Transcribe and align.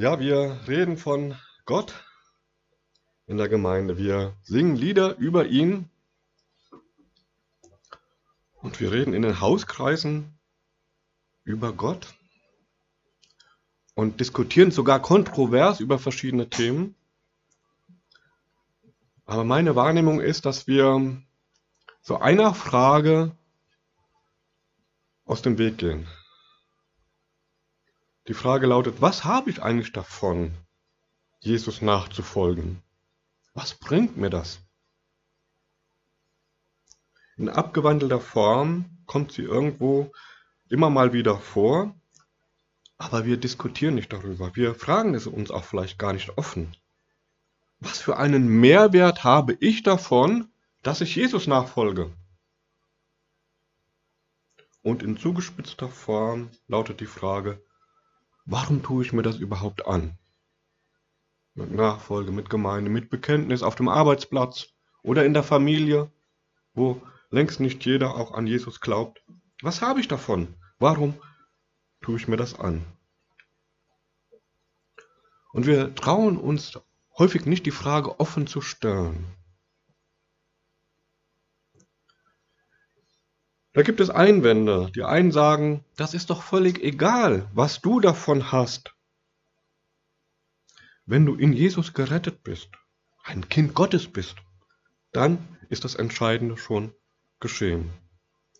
Ja, 0.00 0.20
wir 0.20 0.60
reden 0.68 0.96
von 0.96 1.34
Gott 1.64 1.92
in 3.26 3.36
der 3.36 3.48
Gemeinde. 3.48 3.98
Wir 3.98 4.36
singen 4.44 4.76
Lieder 4.76 5.16
über 5.16 5.46
ihn 5.46 5.90
und 8.62 8.78
wir 8.78 8.92
reden 8.92 9.12
in 9.12 9.22
den 9.22 9.40
Hauskreisen 9.40 10.38
über 11.42 11.72
Gott 11.72 12.14
und 13.96 14.20
diskutieren 14.20 14.70
sogar 14.70 15.02
kontrovers 15.02 15.80
über 15.80 15.98
verschiedene 15.98 16.48
Themen. 16.48 16.94
Aber 19.24 19.42
meine 19.42 19.74
Wahrnehmung 19.74 20.20
ist, 20.20 20.46
dass 20.46 20.68
wir 20.68 21.20
so 22.02 22.18
einer 22.18 22.54
Frage 22.54 23.32
aus 25.24 25.42
dem 25.42 25.58
Weg 25.58 25.76
gehen. 25.78 26.06
Die 28.28 28.34
Frage 28.34 28.66
lautet, 28.66 29.00
was 29.00 29.24
habe 29.24 29.48
ich 29.48 29.62
eigentlich 29.62 29.92
davon, 29.92 30.54
Jesus 31.40 31.80
nachzufolgen? 31.80 32.82
Was 33.54 33.72
bringt 33.74 34.18
mir 34.18 34.28
das? 34.28 34.60
In 37.38 37.48
abgewandelter 37.48 38.20
Form 38.20 38.98
kommt 39.06 39.32
sie 39.32 39.42
irgendwo 39.42 40.12
immer 40.68 40.90
mal 40.90 41.14
wieder 41.14 41.38
vor, 41.38 41.98
aber 42.98 43.24
wir 43.24 43.38
diskutieren 43.38 43.94
nicht 43.94 44.12
darüber. 44.12 44.54
Wir 44.54 44.74
fragen 44.74 45.14
es 45.14 45.26
uns 45.26 45.50
auch 45.50 45.64
vielleicht 45.64 45.98
gar 45.98 46.12
nicht 46.12 46.36
offen. 46.36 46.76
Was 47.80 47.98
für 47.98 48.18
einen 48.18 48.46
Mehrwert 48.46 49.24
habe 49.24 49.56
ich 49.58 49.84
davon, 49.84 50.52
dass 50.82 51.00
ich 51.00 51.16
Jesus 51.16 51.46
nachfolge? 51.46 52.14
Und 54.82 55.02
in 55.02 55.16
zugespitzter 55.16 55.88
Form 55.88 56.50
lautet 56.66 57.00
die 57.00 57.06
Frage, 57.06 57.64
Warum 58.50 58.82
tue 58.82 59.04
ich 59.04 59.12
mir 59.12 59.20
das 59.20 59.36
überhaupt 59.36 59.86
an? 59.86 60.16
Mit 61.52 61.70
Nachfolge, 61.70 62.32
mit 62.32 62.48
Gemeinde, 62.48 62.88
mit 62.90 63.10
Bekenntnis 63.10 63.62
auf 63.62 63.74
dem 63.74 63.90
Arbeitsplatz 63.90 64.68
oder 65.02 65.26
in 65.26 65.34
der 65.34 65.42
Familie, 65.42 66.10
wo 66.72 67.02
längst 67.28 67.60
nicht 67.60 67.84
jeder 67.84 68.14
auch 68.14 68.32
an 68.32 68.46
Jesus 68.46 68.80
glaubt. 68.80 69.22
Was 69.60 69.82
habe 69.82 70.00
ich 70.00 70.08
davon? 70.08 70.54
Warum 70.78 71.12
tue 72.00 72.16
ich 72.16 72.26
mir 72.26 72.38
das 72.38 72.58
an? 72.58 72.86
Und 75.52 75.66
wir 75.66 75.94
trauen 75.94 76.38
uns 76.38 76.80
häufig 77.18 77.44
nicht 77.44 77.66
die 77.66 77.70
Frage 77.70 78.18
offen 78.18 78.46
zu 78.46 78.62
stellen. 78.62 79.26
Da 83.78 83.84
gibt 83.84 84.00
es 84.00 84.10
Einwände. 84.10 84.90
Die 84.92 85.04
einen 85.04 85.30
sagen, 85.30 85.84
das 85.94 86.12
ist 86.12 86.30
doch 86.30 86.42
völlig 86.42 86.82
egal, 86.82 87.48
was 87.54 87.80
du 87.80 88.00
davon 88.00 88.50
hast. 88.50 88.92
Wenn 91.06 91.24
du 91.24 91.36
in 91.36 91.52
Jesus 91.52 91.94
gerettet 91.94 92.42
bist, 92.42 92.70
ein 93.22 93.48
Kind 93.48 93.74
Gottes 93.74 94.08
bist, 94.08 94.34
dann 95.12 95.38
ist 95.68 95.84
das 95.84 95.94
Entscheidende 95.94 96.56
schon 96.56 96.92
geschehen. 97.38 97.92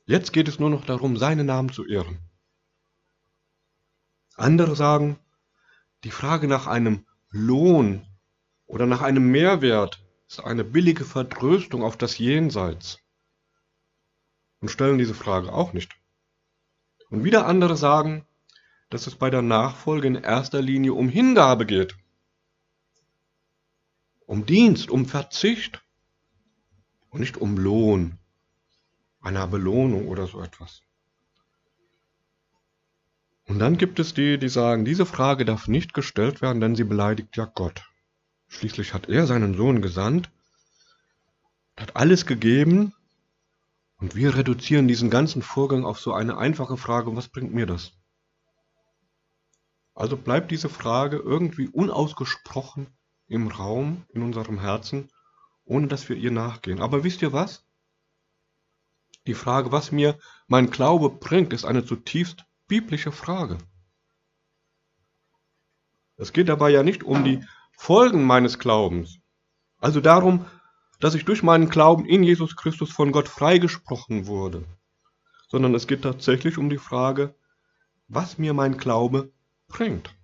Jetzt 0.07 0.33
geht 0.33 0.47
es 0.47 0.61
nur 0.61 0.71
noch 0.71 0.85
darum, 0.85 1.17
seinen 1.17 1.47
Namen 1.47 1.73
zu 1.73 1.85
ehren. 1.85 2.21
Andere 4.37 4.77
sagen, 4.77 5.19
die 6.05 6.13
Frage 6.13 6.47
nach 6.47 6.69
einem 6.69 7.07
Lohn 7.31 8.07
oder 8.67 8.87
nach 8.87 9.03
einem 9.03 9.33
Mehrwert 9.33 10.01
ist 10.29 10.39
eine 10.45 10.63
billige 10.63 11.05
Vertröstung 11.05 11.83
auf 11.83 11.97
das 11.97 12.19
Jenseits 12.19 13.01
und 14.61 14.71
stellen 14.71 14.99
diese 14.99 15.15
Frage 15.15 15.53
auch 15.53 15.73
nicht. 15.73 15.97
Und 17.11 17.25
wieder 17.25 17.47
andere 17.47 17.77
sagen, 17.77 18.27
dass 18.91 19.07
es 19.07 19.15
bei 19.15 19.31
der 19.31 19.43
Nachfolge 19.43 20.07
in 20.07 20.15
erster 20.15 20.63
Linie 20.63 20.95
um 20.95 21.09
Hingabe 21.09 21.67
geht, 21.67 21.97
um 24.27 24.47
Dienst, 24.47 24.91
um 24.91 25.07
Verzicht 25.07 25.83
und 27.11 27.21
nicht 27.21 27.37
um 27.37 27.57
Lohn, 27.57 28.19
einer 29.21 29.47
Belohnung 29.47 30.09
oder 30.09 30.27
so 30.27 30.43
etwas. 30.43 30.83
Und 33.47 33.59
dann 33.59 33.79
gibt 33.79 33.99
es 33.99 34.13
die, 34.13 34.39
die 34.39 34.51
sagen, 34.51 34.85
diese 34.85 35.07
Frage 35.07 35.47
darf 35.47 35.69
nicht 35.69 35.95
gestellt 35.95 36.43
werden, 36.43 36.61
denn 36.61 36.77
sie 36.77 36.85
beleidigt 36.85 37.37
ja 37.37 37.47
Gott. 37.47 37.83
Schließlich 38.49 38.93
hat 38.93 39.09
er 39.09 39.27
seinen 39.27 39.55
Sohn 39.55 39.81
gesandt, 39.81 40.31
hat 41.77 41.97
alles 41.97 42.27
gegeben 42.27 42.93
und 43.99 44.15
wir 44.15 44.37
reduzieren 44.37 44.89
diesen 44.89 45.11
ganzen 45.11 45.43
Vorgang 45.43 45.85
auf 45.85 45.99
so 46.01 46.13
eine 46.13 46.39
einfache 46.39 46.77
Frage, 46.77 47.15
was 47.17 47.29
bringt 47.29 47.53
mir 47.53 47.67
das? 47.67 47.93
Also 49.95 50.17
bleibt 50.17 50.51
diese 50.53 50.69
Frage 50.69 51.17
irgendwie 51.17 51.69
unausgesprochen 51.69 52.87
im 53.27 53.49
Raum, 53.49 54.05
in 54.11 54.23
unserem 54.23 54.61
Herzen, 54.61 55.11
ohne 55.65 55.89
dass 55.89 56.09
wir 56.09 56.17
ihr 56.17 56.31
nachgehen. 56.31 56.81
Aber 56.81 57.03
wisst 57.03 57.21
ihr 57.23 57.33
was? 57.33 57.67
Die 59.27 59.35
Frage, 59.35 59.73
was 59.73 59.91
mir 59.91 60.19
mein 60.47 60.71
Glaube 60.71 61.11
bringt, 61.11 61.53
ist 61.53 61.65
eine 61.65 61.85
zutiefst 61.85 62.45
biblische 62.69 63.11
Frage. 63.13 63.59
Es 66.17 66.33
geht 66.33 66.49
dabei 66.49 66.71
ja 66.71 66.83
nicht 66.83 67.03
um 67.03 67.25
die 67.25 67.45
Folgen 67.73 68.25
meines 68.25 68.59
Glaubens, 68.59 69.19
also 69.79 70.01
darum, 70.01 70.47
dass 71.01 71.15
ich 71.15 71.25
durch 71.25 71.43
meinen 71.43 71.69
Glauben 71.69 72.05
in 72.07 72.23
Jesus 72.23 72.57
Christus 72.57 72.91
von 72.91 73.13
Gott 73.13 73.29
freigesprochen 73.29 74.27
wurde, 74.27 74.65
sondern 75.49 75.75
es 75.75 75.87
geht 75.87 76.03
tatsächlich 76.03 76.59
um 76.59 76.71
die 76.71 76.79
Frage, 76.79 77.35
was 78.09 78.39
mir 78.39 78.55
mein 78.55 78.77
Glaube 78.77 79.31
bringt. 79.69 80.15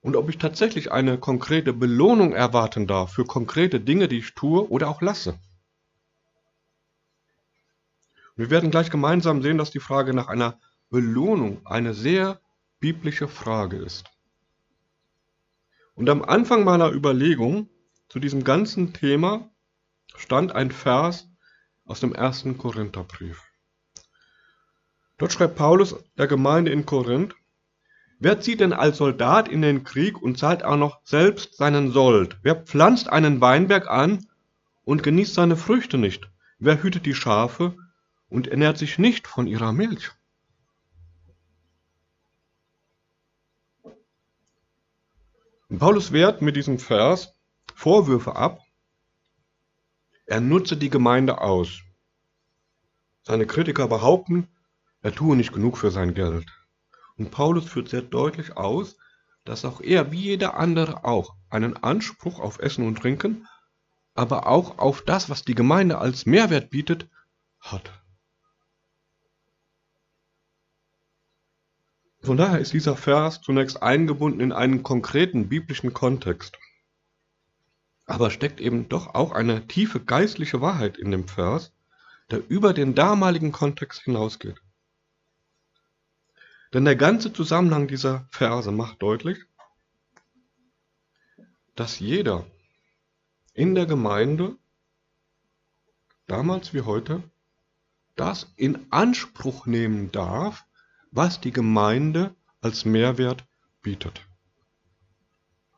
Und 0.00 0.14
ob 0.14 0.28
ich 0.28 0.38
tatsächlich 0.38 0.92
eine 0.92 1.18
konkrete 1.18 1.72
Belohnung 1.72 2.32
erwarten 2.32 2.86
darf 2.86 3.12
für 3.12 3.24
konkrete 3.24 3.80
Dinge, 3.80 4.06
die 4.06 4.18
ich 4.18 4.34
tue 4.34 4.68
oder 4.70 4.88
auch 4.88 5.02
lasse. 5.02 5.38
Wir 8.36 8.50
werden 8.50 8.70
gleich 8.70 8.90
gemeinsam 8.90 9.42
sehen, 9.42 9.58
dass 9.58 9.72
die 9.72 9.80
Frage 9.80 10.14
nach 10.14 10.28
einer 10.28 10.60
Belohnung 10.90 11.66
eine 11.66 11.92
sehr 11.92 12.40
biblische 12.78 13.26
Frage 13.26 13.76
ist. 13.78 14.04
Und 15.96 16.08
am 16.08 16.22
Anfang 16.22 16.62
meiner 16.62 16.92
Überlegung 16.92 17.68
zu 18.08 18.18
diesem 18.20 18.44
ganzen 18.44 18.92
Thema 18.92 19.50
stand 20.16 20.52
ein 20.52 20.70
Vers 20.70 21.28
aus 21.84 22.00
dem 22.00 22.14
ersten 22.14 22.56
Korintherbrief. 22.56 23.42
Dort 25.18 25.32
schreibt 25.32 25.56
Paulus 25.56 25.96
der 26.16 26.26
Gemeinde 26.26 26.70
in 26.70 26.86
Korinth, 26.86 27.34
Wer 28.20 28.40
zieht 28.40 28.58
denn 28.58 28.72
als 28.72 28.96
Soldat 28.96 29.46
in 29.46 29.62
den 29.62 29.84
Krieg 29.84 30.20
und 30.20 30.38
zahlt 30.38 30.64
auch 30.64 30.76
noch 30.76 31.00
selbst 31.04 31.56
seinen 31.56 31.92
Sold? 31.92 32.36
Wer 32.42 32.56
pflanzt 32.56 33.08
einen 33.08 33.40
Weinberg 33.40 33.88
an 33.88 34.26
und 34.82 35.04
genießt 35.04 35.34
seine 35.34 35.56
Früchte 35.56 35.98
nicht? 35.98 36.28
Wer 36.58 36.82
hütet 36.82 37.06
die 37.06 37.14
Schafe 37.14 37.76
und 38.28 38.48
ernährt 38.48 38.76
sich 38.76 38.98
nicht 38.98 39.28
von 39.28 39.46
ihrer 39.46 39.72
Milch? 39.72 40.10
Paulus 45.78 46.10
wehrt 46.10 46.42
mit 46.42 46.56
diesem 46.56 46.80
Vers 46.80 47.37
Vorwürfe 47.78 48.34
ab, 48.34 48.66
er 50.26 50.40
nutze 50.40 50.76
die 50.76 50.90
Gemeinde 50.90 51.40
aus. 51.40 51.82
Seine 53.22 53.46
Kritiker 53.46 53.86
behaupten, 53.86 54.48
er 55.00 55.14
tue 55.14 55.36
nicht 55.36 55.52
genug 55.52 55.78
für 55.78 55.92
sein 55.92 56.12
Geld. 56.12 56.50
Und 57.16 57.30
Paulus 57.30 57.66
führt 57.70 57.88
sehr 57.88 58.02
deutlich 58.02 58.56
aus, 58.56 58.96
dass 59.44 59.64
auch 59.64 59.80
er, 59.80 60.10
wie 60.10 60.22
jeder 60.22 60.56
andere 60.56 61.04
auch, 61.04 61.36
einen 61.50 61.76
Anspruch 61.76 62.40
auf 62.40 62.58
Essen 62.58 62.84
und 62.84 62.96
Trinken, 62.98 63.46
aber 64.16 64.48
auch 64.48 64.78
auf 64.78 65.02
das, 65.02 65.30
was 65.30 65.44
die 65.44 65.54
Gemeinde 65.54 65.98
als 65.98 66.26
Mehrwert 66.26 66.70
bietet, 66.70 67.08
hat. 67.60 67.92
Von 72.22 72.38
daher 72.38 72.58
ist 72.58 72.72
dieser 72.72 72.96
Vers 72.96 73.40
zunächst 73.40 73.80
eingebunden 73.80 74.40
in 74.40 74.50
einen 74.50 74.82
konkreten 74.82 75.48
biblischen 75.48 75.94
Kontext 75.94 76.58
aber 78.08 78.30
steckt 78.30 78.58
eben 78.58 78.88
doch 78.88 79.14
auch 79.14 79.32
eine 79.32 79.66
tiefe 79.68 80.00
geistliche 80.00 80.62
Wahrheit 80.62 80.96
in 80.96 81.10
dem 81.10 81.28
Vers, 81.28 81.72
der 82.30 82.42
über 82.50 82.72
den 82.72 82.94
damaligen 82.94 83.52
Kontext 83.52 84.00
hinausgeht. 84.00 84.60
Denn 86.72 86.86
der 86.86 86.96
ganze 86.96 87.32
Zusammenhang 87.32 87.86
dieser 87.86 88.26
Verse 88.30 88.72
macht 88.72 89.02
deutlich, 89.02 89.38
dass 91.76 91.98
jeder 91.98 92.46
in 93.52 93.74
der 93.74 93.84
Gemeinde, 93.84 94.56
damals 96.26 96.72
wie 96.72 96.82
heute, 96.82 97.22
das 98.16 98.52
in 98.56 98.90
Anspruch 98.90 99.66
nehmen 99.66 100.10
darf, 100.12 100.64
was 101.10 101.42
die 101.42 101.52
Gemeinde 101.52 102.34
als 102.62 102.86
Mehrwert 102.86 103.44
bietet. 103.82 104.22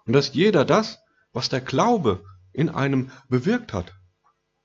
Und 0.07 0.13
dass 0.13 0.33
jeder 0.33 0.65
das 0.65 1.01
was 1.33 1.49
der 1.49 1.61
Glaube 1.61 2.25
in 2.53 2.69
einem 2.69 3.11
bewirkt 3.29 3.73
hat, 3.73 3.95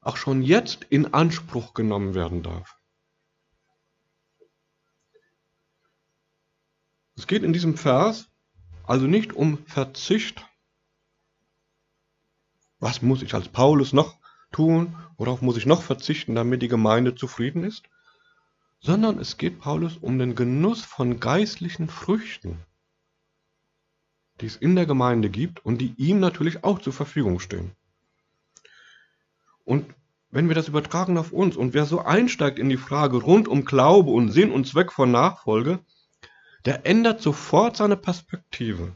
auch 0.01 0.17
schon 0.17 0.41
jetzt 0.41 0.83
in 0.89 1.13
Anspruch 1.13 1.73
genommen 1.73 2.13
werden 2.15 2.43
darf. 2.43 2.77
Es 7.15 7.27
geht 7.27 7.43
in 7.43 7.53
diesem 7.53 7.77
Vers 7.77 8.27
also 8.87 9.07
nicht 9.07 9.33
um 9.33 9.65
Verzicht. 9.65 10.45
Was 12.79 13.01
muss 13.01 13.21
ich 13.21 13.33
als 13.33 13.49
Paulus 13.49 13.93
noch 13.93 14.17
tun? 14.51 14.95
Worauf 15.17 15.41
muss 15.41 15.57
ich 15.57 15.65
noch 15.65 15.81
verzichten, 15.81 16.35
damit 16.35 16.61
die 16.61 16.67
Gemeinde 16.67 17.15
zufrieden 17.15 17.63
ist? 17.63 17.83
Sondern 18.79 19.17
es 19.17 19.37
geht 19.37 19.59
Paulus 19.59 19.97
um 19.97 20.19
den 20.19 20.35
Genuss 20.35 20.83
von 20.83 21.19
geistlichen 21.19 21.87
Früchten, 21.87 22.59
die 24.41 24.47
es 24.47 24.55
in 24.55 24.75
der 24.75 24.85
Gemeinde 24.85 25.29
gibt 25.29 25.65
und 25.65 25.79
die 25.79 25.93
ihm 25.97 26.19
natürlich 26.19 26.63
auch 26.63 26.79
zur 26.79 26.93
Verfügung 26.93 27.39
stehen. 27.39 27.71
Und 29.63 29.85
wenn 30.29 30.47
wir 30.47 30.55
das 30.55 30.67
übertragen 30.67 31.17
auf 31.17 31.31
uns 31.31 31.55
und 31.55 31.73
wer 31.73 31.85
so 31.85 32.01
einsteigt 32.01 32.59
in 32.59 32.69
die 32.69 32.77
Frage 32.77 33.17
rund 33.17 33.47
um 33.47 33.65
Glaube 33.65 34.11
und 34.11 34.31
Sinn 34.31 34.51
und 34.51 34.67
Zweck 34.67 34.91
von 34.91 35.11
Nachfolge, 35.11 35.79
der 36.65 36.85
ändert 36.85 37.21
sofort 37.21 37.77
seine 37.77 37.95
Perspektive. 37.95 38.93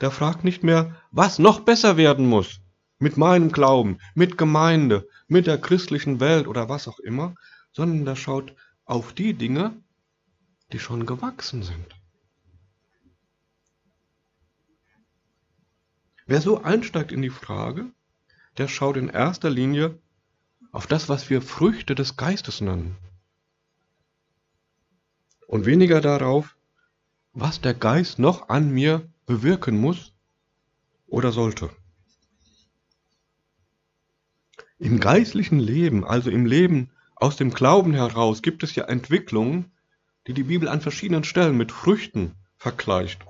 Der 0.00 0.10
fragt 0.10 0.44
nicht 0.44 0.62
mehr, 0.62 0.96
was 1.10 1.38
noch 1.38 1.60
besser 1.60 1.96
werden 1.96 2.26
muss 2.26 2.60
mit 2.98 3.16
meinem 3.16 3.50
Glauben, 3.50 3.98
mit 4.14 4.36
Gemeinde, 4.36 5.08
mit 5.28 5.46
der 5.46 5.58
christlichen 5.58 6.20
Welt 6.20 6.46
oder 6.46 6.68
was 6.68 6.86
auch 6.86 6.98
immer, 6.98 7.34
sondern 7.72 8.04
der 8.04 8.16
schaut 8.16 8.54
auf 8.84 9.12
die 9.12 9.34
Dinge, 9.34 9.76
die 10.72 10.78
schon 10.78 11.06
gewachsen 11.06 11.62
sind. 11.62 12.01
Wer 16.32 16.40
so 16.40 16.62
einsteigt 16.62 17.12
in 17.12 17.20
die 17.20 17.28
Frage, 17.28 17.92
der 18.56 18.66
schaut 18.66 18.96
in 18.96 19.10
erster 19.10 19.50
Linie 19.50 19.98
auf 20.70 20.86
das, 20.86 21.10
was 21.10 21.28
wir 21.28 21.42
Früchte 21.42 21.94
des 21.94 22.16
Geistes 22.16 22.62
nennen. 22.62 22.96
Und 25.46 25.66
weniger 25.66 26.00
darauf, 26.00 26.56
was 27.34 27.60
der 27.60 27.74
Geist 27.74 28.18
noch 28.18 28.48
an 28.48 28.70
mir 28.70 29.06
bewirken 29.26 29.78
muss 29.78 30.14
oder 31.06 31.32
sollte. 31.32 31.68
Im 34.78 35.00
geistlichen 35.00 35.58
Leben, 35.58 36.02
also 36.02 36.30
im 36.30 36.46
Leben 36.46 36.88
aus 37.14 37.36
dem 37.36 37.50
Glauben 37.50 37.92
heraus, 37.92 38.40
gibt 38.40 38.62
es 38.62 38.74
ja 38.74 38.84
Entwicklungen, 38.84 39.70
die 40.26 40.32
die 40.32 40.44
Bibel 40.44 40.68
an 40.68 40.80
verschiedenen 40.80 41.24
Stellen 41.24 41.58
mit 41.58 41.72
Früchten 41.72 42.36
vergleicht. 42.56 43.22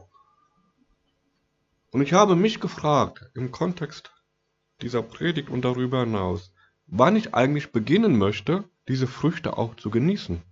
Und 1.93 2.00
ich 2.00 2.15
habe 2.15 2.37
mich 2.37 2.59
gefragt, 2.59 3.31
im 3.35 3.53
Kontext 3.53 4.11
dieser 4.81 5.03
Predigt 5.03 5.50
und 5.50 5.62
darüber 5.62 6.00
hinaus, 6.00 6.50
wann 6.87 7.17
ich 7.17 7.35
eigentlich 7.35 7.71
beginnen 7.71 8.17
möchte, 8.17 8.65
diese 8.89 9.06
Früchte 9.06 9.59
auch 9.59 9.77
zu 9.77 9.91
genießen. 9.91 10.43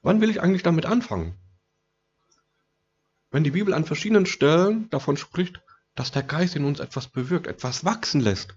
Wann 0.00 0.22
will 0.22 0.30
ich 0.30 0.40
eigentlich 0.40 0.62
damit 0.62 0.86
anfangen? 0.86 1.34
Wenn 3.30 3.44
die 3.44 3.50
Bibel 3.50 3.74
an 3.74 3.84
verschiedenen 3.84 4.24
Stellen 4.24 4.88
davon 4.88 5.18
spricht, 5.18 5.60
dass 5.94 6.10
der 6.10 6.22
Geist 6.22 6.56
in 6.56 6.64
uns 6.64 6.80
etwas 6.80 7.06
bewirkt, 7.08 7.46
etwas 7.46 7.84
wachsen 7.84 8.22
lässt, 8.22 8.56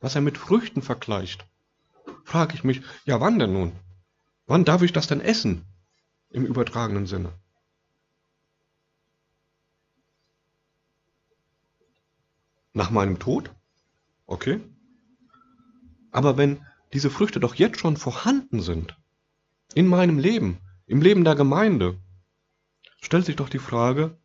was 0.00 0.16
er 0.16 0.20
mit 0.20 0.36
Früchten 0.36 0.82
vergleicht, 0.82 1.46
frage 2.24 2.54
ich 2.54 2.64
mich, 2.64 2.82
ja 3.04 3.20
wann 3.20 3.38
denn 3.38 3.52
nun? 3.52 3.72
Wann 4.46 4.64
darf 4.64 4.82
ich 4.82 4.92
das 4.92 5.06
denn 5.06 5.20
essen? 5.20 5.64
Im 6.30 6.44
übertragenen 6.44 7.06
Sinne. 7.06 7.32
Nach 12.72 12.90
meinem 12.90 13.18
Tod? 13.18 13.50
Okay. 14.26 14.60
Aber 16.10 16.36
wenn 16.36 16.64
diese 16.92 17.10
Früchte 17.10 17.40
doch 17.40 17.54
jetzt 17.54 17.80
schon 17.80 17.96
vorhanden 17.96 18.60
sind, 18.60 18.96
in 19.74 19.86
meinem 19.86 20.18
Leben, 20.18 20.58
im 20.86 21.00
Leben 21.00 21.24
der 21.24 21.34
Gemeinde, 21.34 21.98
stellt 23.00 23.26
sich 23.26 23.36
doch 23.36 23.48
die 23.48 23.58
Frage, 23.58 24.16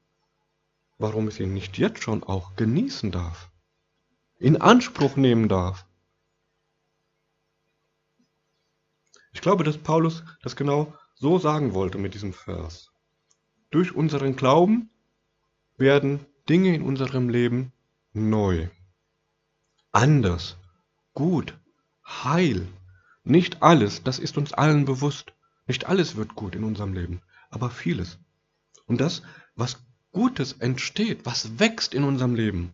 warum 0.98 1.28
ich 1.28 1.36
sie 1.36 1.46
nicht 1.46 1.78
jetzt 1.78 2.04
schon 2.04 2.24
auch 2.24 2.56
genießen 2.56 3.12
darf, 3.12 3.50
in 4.40 4.60
Anspruch 4.60 5.16
nehmen 5.16 5.48
darf. 5.48 5.86
Ich 9.34 9.42
glaube, 9.42 9.64
dass 9.64 9.78
Paulus 9.78 10.24
das 10.42 10.56
genau 10.56 10.94
so 11.16 11.40
sagen 11.40 11.74
wollte 11.74 11.98
mit 11.98 12.14
diesem 12.14 12.34
Vers. 12.34 12.92
Durch 13.72 13.94
unseren 13.94 14.36
Glauben 14.36 14.90
werden 15.78 16.26
Dinge 16.50 16.74
in 16.74 16.82
unserem 16.82 17.30
Leben 17.30 17.72
neu, 18.18 18.70
anders, 19.92 20.58
gut, 21.14 21.58
Heil. 22.06 22.68
Nicht 23.24 23.62
alles, 23.62 24.04
das 24.04 24.20
ist 24.20 24.38
uns 24.38 24.54
allen 24.54 24.86
bewusst. 24.86 25.34
Nicht 25.68 25.86
alles 25.86 26.16
wird 26.16 26.36
gut 26.36 26.56
in 26.56 26.64
unserem 26.64 26.94
Leben, 26.94 27.22
aber 27.50 27.70
vieles. 27.70 28.18
Und 28.86 29.02
das, 29.02 29.22
was 29.56 29.86
Gutes 30.12 30.54
entsteht, 30.54 31.26
was 31.26 31.60
wächst 31.60 31.94
in 31.94 32.04
unserem 32.04 32.36
Leben, 32.36 32.74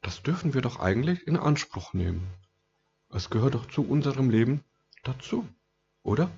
das 0.00 0.22
dürfen 0.22 0.54
wir 0.54 0.62
doch 0.62 0.80
eigentlich 0.80 1.26
in 1.26 1.36
Anspruch 1.36 1.92
nehmen. 1.92 2.26
Es 3.10 3.30
gehört 3.30 3.54
doch 3.54 3.68
zu 3.68 3.86
unserem 3.86 4.30
Leben 4.30 4.64
dazu, 5.02 5.46
oder? 6.02 6.30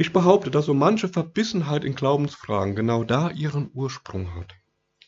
Ich 0.00 0.12
behaupte, 0.12 0.50
dass 0.50 0.64
so 0.66 0.74
manche 0.74 1.08
Verbissenheit 1.08 1.84
in 1.84 1.94
Glaubensfragen 1.94 2.74
genau 2.74 3.04
da 3.04 3.30
ihren 3.30 3.70
Ursprung 3.74 4.34
hat 4.34 4.54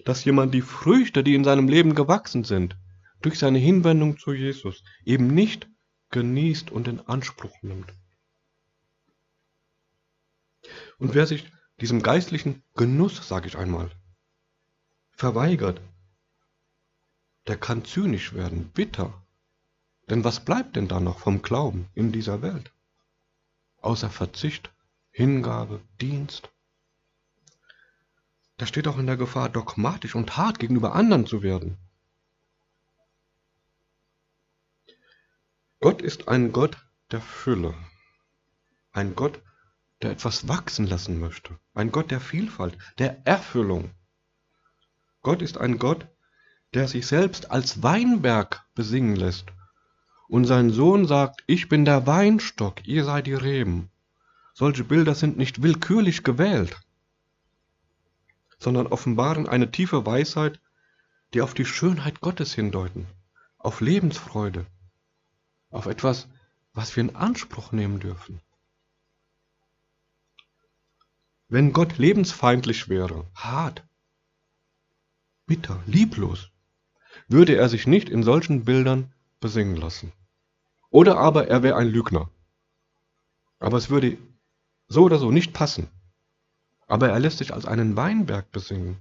dass 0.04 0.24
jemand 0.24 0.54
die 0.54 0.62
Früchte, 0.62 1.22
die 1.22 1.34
in 1.34 1.44
seinem 1.44 1.68
Leben 1.68 1.94
gewachsen 1.94 2.44
sind, 2.44 2.76
durch 3.20 3.38
seine 3.38 3.58
Hinwendung 3.58 4.18
zu 4.18 4.32
Jesus 4.32 4.82
eben 5.04 5.28
nicht 5.28 5.68
genießt 6.10 6.70
und 6.70 6.88
in 6.88 7.00
Anspruch 7.00 7.54
nimmt. 7.62 7.92
Und 10.98 11.14
wer 11.14 11.26
sich 11.26 11.50
diesem 11.80 12.02
geistlichen 12.02 12.62
Genuss, 12.74 13.26
sage 13.26 13.48
ich 13.48 13.56
einmal, 13.56 13.90
verweigert, 15.10 15.80
der 17.46 17.56
kann 17.56 17.84
zynisch 17.84 18.34
werden, 18.34 18.70
bitter. 18.72 19.12
Denn 20.08 20.24
was 20.24 20.44
bleibt 20.44 20.76
denn 20.76 20.88
da 20.88 21.00
noch 21.00 21.20
vom 21.20 21.42
Glauben 21.42 21.88
in 21.94 22.12
dieser 22.12 22.42
Welt? 22.42 22.72
Außer 23.78 24.10
Verzicht, 24.10 24.71
Hingabe, 25.12 25.80
Dienst 26.00 26.50
der 28.62 28.66
steht 28.66 28.86
auch 28.86 28.96
in 28.96 29.06
der 29.06 29.16
Gefahr, 29.16 29.48
dogmatisch 29.48 30.14
und 30.14 30.36
hart 30.36 30.60
gegenüber 30.60 30.94
anderen 30.94 31.26
zu 31.26 31.42
werden. 31.42 31.78
Gott 35.80 36.00
ist 36.00 36.28
ein 36.28 36.52
Gott 36.52 36.76
der 37.10 37.20
Fülle, 37.20 37.74
ein 38.92 39.16
Gott, 39.16 39.42
der 40.00 40.12
etwas 40.12 40.46
wachsen 40.46 40.86
lassen 40.86 41.18
möchte, 41.18 41.58
ein 41.74 41.90
Gott 41.90 42.12
der 42.12 42.20
Vielfalt, 42.20 42.78
der 42.98 43.26
Erfüllung. 43.26 43.90
Gott 45.22 45.42
ist 45.42 45.58
ein 45.58 45.80
Gott, 45.80 46.06
der 46.72 46.86
sich 46.86 47.08
selbst 47.08 47.50
als 47.50 47.82
Weinberg 47.82 48.64
besingen 48.76 49.16
lässt. 49.16 49.46
Und 50.28 50.44
sein 50.44 50.70
Sohn 50.70 51.08
sagt, 51.08 51.42
ich 51.48 51.68
bin 51.68 51.84
der 51.84 52.06
Weinstock, 52.06 52.86
ihr 52.86 53.04
seid 53.04 53.26
die 53.26 53.34
Reben. 53.34 53.90
Solche 54.54 54.84
Bilder 54.84 55.14
sind 55.14 55.36
nicht 55.36 55.62
willkürlich 55.62 56.22
gewählt 56.24 56.76
sondern 58.62 58.86
offenbaren 58.86 59.48
eine 59.48 59.72
tiefe 59.72 60.06
Weisheit, 60.06 60.60
die 61.34 61.42
auf 61.42 61.52
die 61.52 61.64
Schönheit 61.64 62.20
Gottes 62.20 62.54
hindeuten, 62.54 63.06
auf 63.58 63.80
Lebensfreude, 63.80 64.66
auf 65.70 65.86
etwas, 65.86 66.28
was 66.72 66.94
wir 66.94 67.02
in 67.02 67.16
Anspruch 67.16 67.72
nehmen 67.72 67.98
dürfen. 67.98 68.40
Wenn 71.48 71.72
Gott 71.72 71.98
lebensfeindlich 71.98 72.88
wäre, 72.88 73.26
hart, 73.34 73.84
bitter, 75.46 75.82
lieblos, 75.86 76.50
würde 77.26 77.56
er 77.56 77.68
sich 77.68 77.88
nicht 77.88 78.08
in 78.08 78.22
solchen 78.22 78.64
Bildern 78.64 79.12
besingen 79.40 79.76
lassen. 79.76 80.12
Oder 80.88 81.18
aber 81.18 81.48
er 81.48 81.64
wäre 81.64 81.76
ein 81.76 81.88
Lügner. 81.88 82.30
Aber 83.58 83.76
es 83.76 83.90
würde 83.90 84.18
so 84.92 85.04
oder 85.04 85.18
so 85.18 85.30
nicht 85.30 85.52
passen. 85.52 85.88
Aber 86.86 87.08
er 87.08 87.18
lässt 87.18 87.38
sich 87.38 87.54
als 87.54 87.66
einen 87.66 87.96
Weinberg 87.96 88.52
besingen. 88.52 88.98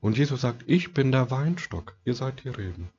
Und 0.00 0.18
Jesus 0.18 0.42
sagt, 0.42 0.64
ich 0.66 0.92
bin 0.92 1.10
der 1.10 1.30
Weinstock, 1.30 1.96
ihr 2.04 2.14
seid 2.14 2.44
die 2.44 2.50
Reben. 2.50 2.90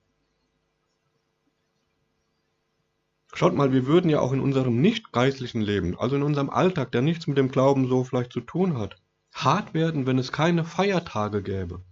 Schaut 3.34 3.54
mal, 3.54 3.72
wir 3.72 3.86
würden 3.86 4.10
ja 4.10 4.20
auch 4.20 4.34
in 4.34 4.40
unserem 4.40 4.82
nicht 4.82 5.12
geistlichen 5.12 5.62
Leben, 5.62 5.98
also 6.00 6.16
in 6.16 6.24
unserem 6.24 6.50
Alltag, 6.50 6.92
der 6.92 7.04
nichts 7.04 7.28
mit 7.28 7.38
dem 7.38 7.52
Glauben 7.52 7.88
so 7.88 8.04
vielleicht 8.04 8.34
zu 8.34 8.42
tun 8.42 8.80
hat, 8.80 8.98
hart 9.32 9.76
werden, 9.76 10.08
wenn 10.08 10.18
es 10.18 10.32
keine 10.32 10.64
Feiertage 10.64 11.44
gäbe, 11.44 11.84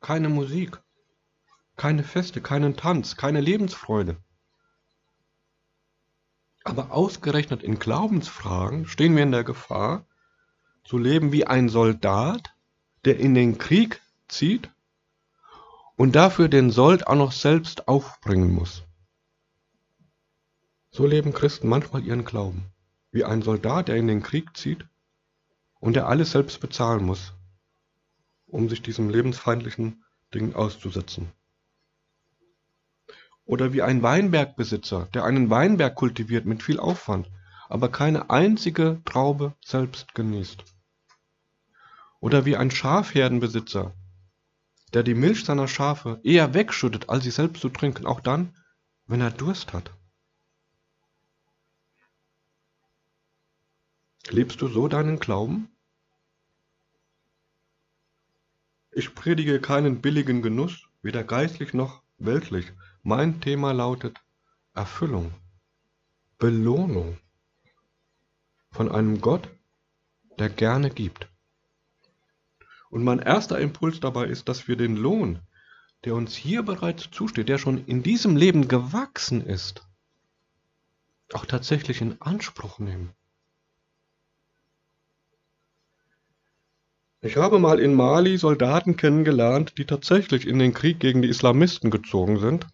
keine 0.00 0.28
Musik, 0.28 0.80
keine 1.76 2.04
Feste, 2.04 2.40
keinen 2.40 2.76
Tanz, 2.76 3.16
keine 3.16 3.40
Lebensfreude. 3.40 4.16
Aber 6.64 6.92
ausgerechnet 6.92 7.62
in 7.62 7.78
Glaubensfragen 7.78 8.86
stehen 8.86 9.16
wir 9.16 9.22
in 9.22 9.32
der 9.32 9.44
Gefahr, 9.44 10.06
zu 10.84 10.98
leben 10.98 11.32
wie 11.32 11.46
ein 11.46 11.68
Soldat, 11.68 12.54
der 13.04 13.18
in 13.18 13.34
den 13.34 13.58
Krieg 13.58 14.00
zieht 14.28 14.70
und 15.96 16.14
dafür 16.14 16.48
den 16.48 16.70
Sold 16.70 17.06
auch 17.06 17.16
noch 17.16 17.32
selbst 17.32 17.88
aufbringen 17.88 18.52
muss. 18.52 18.82
So 20.90 21.06
leben 21.06 21.32
Christen 21.32 21.68
manchmal 21.68 22.04
ihren 22.04 22.24
Glauben. 22.24 22.72
wie 23.12 23.24
ein 23.24 23.42
Soldat, 23.42 23.88
der 23.88 23.96
in 23.96 24.08
den 24.08 24.22
Krieg 24.22 24.56
zieht 24.56 24.86
und 25.80 25.94
der 25.94 26.08
alles 26.08 26.32
selbst 26.32 26.60
bezahlen 26.60 27.04
muss, 27.04 27.34
um 28.46 28.68
sich 28.68 28.82
diesem 28.82 29.10
lebensfeindlichen 29.10 30.02
Ding 30.34 30.54
auszusetzen. 30.54 31.30
Oder 33.44 33.72
wie 33.72 33.82
ein 33.82 34.02
Weinbergbesitzer, 34.02 35.08
der 35.14 35.24
einen 35.24 35.50
Weinberg 35.50 35.94
kultiviert 35.94 36.46
mit 36.46 36.62
viel 36.62 36.78
Aufwand, 36.78 37.30
aber 37.68 37.88
keine 37.88 38.30
einzige 38.30 39.00
Traube 39.04 39.54
selbst 39.64 40.14
genießt. 40.14 40.64
Oder 42.20 42.44
wie 42.44 42.56
ein 42.56 42.70
Schafherdenbesitzer, 42.70 43.94
der 44.94 45.02
die 45.02 45.14
Milch 45.14 45.44
seiner 45.44 45.68
Schafe 45.68 46.20
eher 46.22 46.54
wegschüttet, 46.54 47.08
als 47.08 47.24
sie 47.24 47.30
selbst 47.30 47.60
zu 47.60 47.68
trinken, 47.68 48.06
auch 48.06 48.20
dann, 48.20 48.54
wenn 49.06 49.20
er 49.20 49.30
Durst 49.30 49.72
hat. 49.72 49.90
Lebst 54.28 54.60
du 54.60 54.68
so 54.68 54.86
deinen 54.86 55.18
Glauben? 55.18 55.68
Ich 58.92 59.14
predige 59.14 59.60
keinen 59.60 60.00
billigen 60.00 60.42
Genuss, 60.42 60.86
weder 61.00 61.24
geistlich 61.24 61.74
noch 61.74 62.02
weltlich. 62.18 62.72
Mein 63.04 63.40
Thema 63.40 63.72
lautet 63.72 64.16
Erfüllung, 64.74 65.34
Belohnung 66.38 67.18
von 68.70 68.92
einem 68.92 69.20
Gott, 69.20 69.50
der 70.38 70.48
gerne 70.48 70.88
gibt. 70.88 71.28
Und 72.90 73.02
mein 73.02 73.18
erster 73.18 73.58
Impuls 73.58 73.98
dabei 73.98 74.26
ist, 74.26 74.48
dass 74.48 74.68
wir 74.68 74.76
den 74.76 74.96
Lohn, 74.96 75.40
der 76.04 76.14
uns 76.14 76.36
hier 76.36 76.62
bereits 76.62 77.10
zusteht, 77.10 77.48
der 77.48 77.58
schon 77.58 77.84
in 77.86 78.04
diesem 78.04 78.36
Leben 78.36 78.68
gewachsen 78.68 79.44
ist, 79.44 79.84
auch 81.32 81.44
tatsächlich 81.44 82.00
in 82.02 82.22
Anspruch 82.22 82.78
nehmen. 82.78 83.10
Ich 87.20 87.36
habe 87.36 87.58
mal 87.58 87.80
in 87.80 87.94
Mali 87.94 88.38
Soldaten 88.38 88.96
kennengelernt, 88.96 89.76
die 89.76 89.86
tatsächlich 89.86 90.46
in 90.46 90.60
den 90.60 90.72
Krieg 90.72 91.00
gegen 91.00 91.20
die 91.20 91.28
Islamisten 91.28 91.90
gezogen 91.90 92.38
sind 92.38 92.68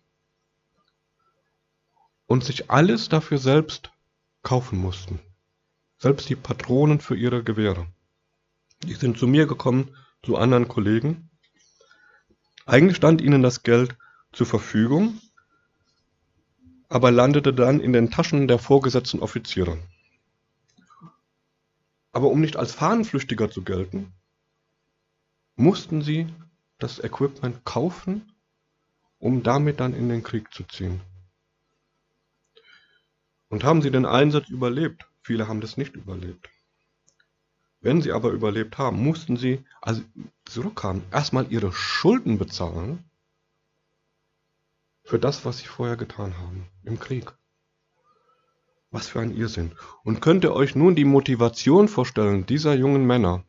und 2.28 2.44
sich 2.44 2.70
alles 2.70 3.08
dafür 3.08 3.38
selbst 3.38 3.90
kaufen 4.42 4.78
mussten. 4.78 5.18
Selbst 5.96 6.28
die 6.28 6.36
Patronen 6.36 7.00
für 7.00 7.16
ihre 7.16 7.42
Gewehre. 7.42 7.88
Die 8.84 8.94
sind 8.94 9.18
zu 9.18 9.26
mir 9.26 9.46
gekommen, 9.46 9.96
zu 10.22 10.36
anderen 10.36 10.68
Kollegen. 10.68 11.30
Eigentlich 12.66 12.96
stand 12.96 13.20
ihnen 13.20 13.42
das 13.42 13.62
Geld 13.62 13.96
zur 14.32 14.46
Verfügung, 14.46 15.20
aber 16.88 17.10
landete 17.10 17.52
dann 17.52 17.80
in 17.80 17.92
den 17.92 18.10
Taschen 18.10 18.46
der 18.46 18.58
vorgesetzten 18.58 19.20
Offiziere. 19.20 19.78
Aber 22.12 22.28
um 22.28 22.40
nicht 22.40 22.56
als 22.56 22.72
Fahnenflüchtiger 22.72 23.50
zu 23.50 23.62
gelten, 23.62 24.12
mussten 25.56 26.02
sie 26.02 26.26
das 26.78 27.02
Equipment 27.02 27.64
kaufen, 27.64 28.32
um 29.18 29.42
damit 29.42 29.80
dann 29.80 29.94
in 29.94 30.08
den 30.08 30.22
Krieg 30.22 30.52
zu 30.52 30.64
ziehen. 30.64 31.00
Und 33.48 33.64
haben 33.64 33.82
sie 33.82 33.90
den 33.90 34.06
Einsatz 34.06 34.48
überlebt? 34.48 35.06
Viele 35.22 35.48
haben 35.48 35.60
das 35.60 35.76
nicht 35.76 35.94
überlebt. 35.94 36.48
Wenn 37.80 38.02
sie 38.02 38.12
aber 38.12 38.30
überlebt 38.30 38.76
haben, 38.78 39.02
mussten 39.02 39.36
sie, 39.36 39.64
als 39.80 39.98
sie 39.98 40.04
zurückkamen, 40.46 41.02
erstmal 41.12 41.50
ihre 41.52 41.72
Schulden 41.72 42.38
bezahlen 42.38 43.04
für 45.04 45.18
das, 45.18 45.44
was 45.44 45.58
sie 45.58 45.66
vorher 45.66 45.96
getan 45.96 46.36
haben 46.38 46.66
im 46.84 46.98
Krieg. 46.98 47.32
Was 48.90 49.06
für 49.06 49.20
ein 49.20 49.36
Irrsinn. 49.36 49.72
Und 50.02 50.20
könnt 50.20 50.44
ihr 50.44 50.52
euch 50.52 50.74
nun 50.74 50.96
die 50.96 51.04
Motivation 51.04 51.88
vorstellen 51.88 52.46
dieser 52.46 52.74
jungen 52.74 53.06
Männer, 53.06 53.44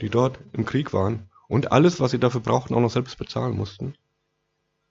die 0.00 0.08
dort 0.10 0.38
im 0.52 0.64
Krieg 0.64 0.92
waren 0.92 1.30
und 1.48 1.70
alles, 1.70 2.00
was 2.00 2.10
sie 2.10 2.18
dafür 2.18 2.40
brauchten, 2.40 2.74
auch 2.74 2.80
noch 2.80 2.90
selbst 2.90 3.18
bezahlen 3.18 3.56
mussten, 3.56 3.94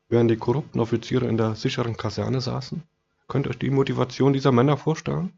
während 0.10 0.32
die 0.32 0.38
korrupten 0.38 0.80
Offiziere 0.80 1.28
in 1.28 1.38
der 1.38 1.56
sicheren 1.56 1.98
Kaserne 1.98 2.42
saßen? 2.42 2.84
Könnt 3.28 3.46
ihr 3.46 3.50
euch 3.52 3.60
die 3.60 3.70
Motivation 3.70 4.34
dieser 4.34 4.52
Männer 4.52 4.78
vorstellen? 4.78 5.34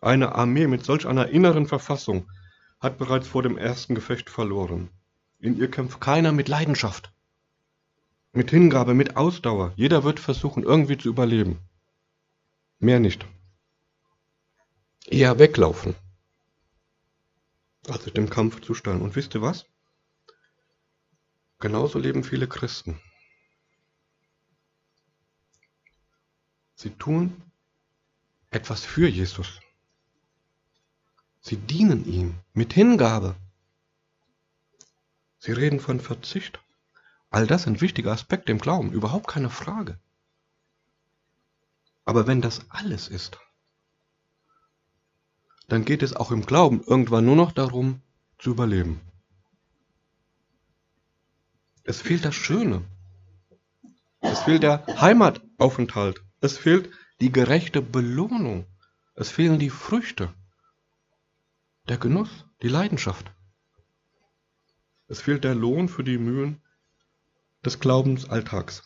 Eine 0.00 0.34
Armee 0.34 0.66
mit 0.66 0.84
solch 0.84 1.06
einer 1.06 1.28
inneren 1.28 1.66
Verfassung 1.66 2.30
hat 2.80 2.98
bereits 2.98 3.26
vor 3.26 3.42
dem 3.42 3.58
ersten 3.58 3.94
Gefecht 3.94 4.30
verloren. 4.30 4.88
In 5.38 5.56
ihr 5.58 5.70
kämpft 5.70 6.00
keiner 6.00 6.32
mit 6.32 6.48
Leidenschaft, 6.48 7.12
mit 8.32 8.50
Hingabe, 8.50 8.94
mit 8.94 9.16
Ausdauer. 9.16 9.72
Jeder 9.76 10.04
wird 10.04 10.20
versuchen, 10.20 10.62
irgendwie 10.62 10.98
zu 10.98 11.08
überleben. 11.08 11.58
Mehr 12.78 13.00
nicht. 13.00 13.26
Eher 15.06 15.38
weglaufen 15.38 15.94
als 17.90 18.04
sich 18.04 18.12
dem 18.12 18.30
Kampf 18.30 18.60
zu 18.60 18.74
stellen. 18.74 19.02
Und 19.02 19.16
wisst 19.16 19.34
ihr 19.34 19.42
was? 19.42 19.66
Genauso 21.58 21.98
leben 21.98 22.24
viele 22.24 22.46
Christen. 22.46 23.00
Sie 26.80 26.90
tun 26.90 27.42
etwas 28.50 28.84
für 28.84 29.08
Jesus. 29.08 29.58
Sie 31.40 31.56
dienen 31.56 32.04
ihm 32.06 32.36
mit 32.52 32.72
Hingabe. 32.72 33.34
Sie 35.40 35.50
reden 35.50 35.80
von 35.80 35.98
Verzicht. 35.98 36.60
All 37.30 37.48
das 37.48 37.64
sind 37.64 37.80
wichtige 37.80 38.12
Aspekte 38.12 38.52
im 38.52 38.58
Glauben, 38.58 38.92
überhaupt 38.92 39.26
keine 39.26 39.50
Frage. 39.50 39.98
Aber 42.04 42.28
wenn 42.28 42.42
das 42.42 42.60
alles 42.68 43.08
ist, 43.08 43.40
dann 45.66 45.84
geht 45.84 46.04
es 46.04 46.14
auch 46.14 46.30
im 46.30 46.46
Glauben 46.46 46.84
irgendwann 46.84 47.24
nur 47.24 47.36
noch 47.36 47.50
darum, 47.50 48.02
zu 48.38 48.50
überleben. 48.50 49.00
Es 51.82 52.00
fehlt 52.00 52.24
das 52.24 52.36
Schöne. 52.36 52.84
Es 54.20 54.42
fehlt 54.42 54.62
der 54.62 54.86
Heimataufenthalt. 54.86 56.22
Es 56.40 56.56
fehlt 56.56 56.90
die 57.20 57.32
gerechte 57.32 57.82
Belohnung. 57.82 58.66
Es 59.14 59.30
fehlen 59.30 59.58
die 59.58 59.70
Früchte. 59.70 60.32
Der 61.88 61.98
Genuss, 61.98 62.44
die 62.62 62.68
Leidenschaft. 62.68 63.30
Es 65.08 65.20
fehlt 65.20 65.42
der 65.42 65.54
Lohn 65.54 65.88
für 65.88 66.04
die 66.04 66.18
Mühen 66.18 66.62
des 67.64 67.80
Glaubensalltags. 67.80 68.84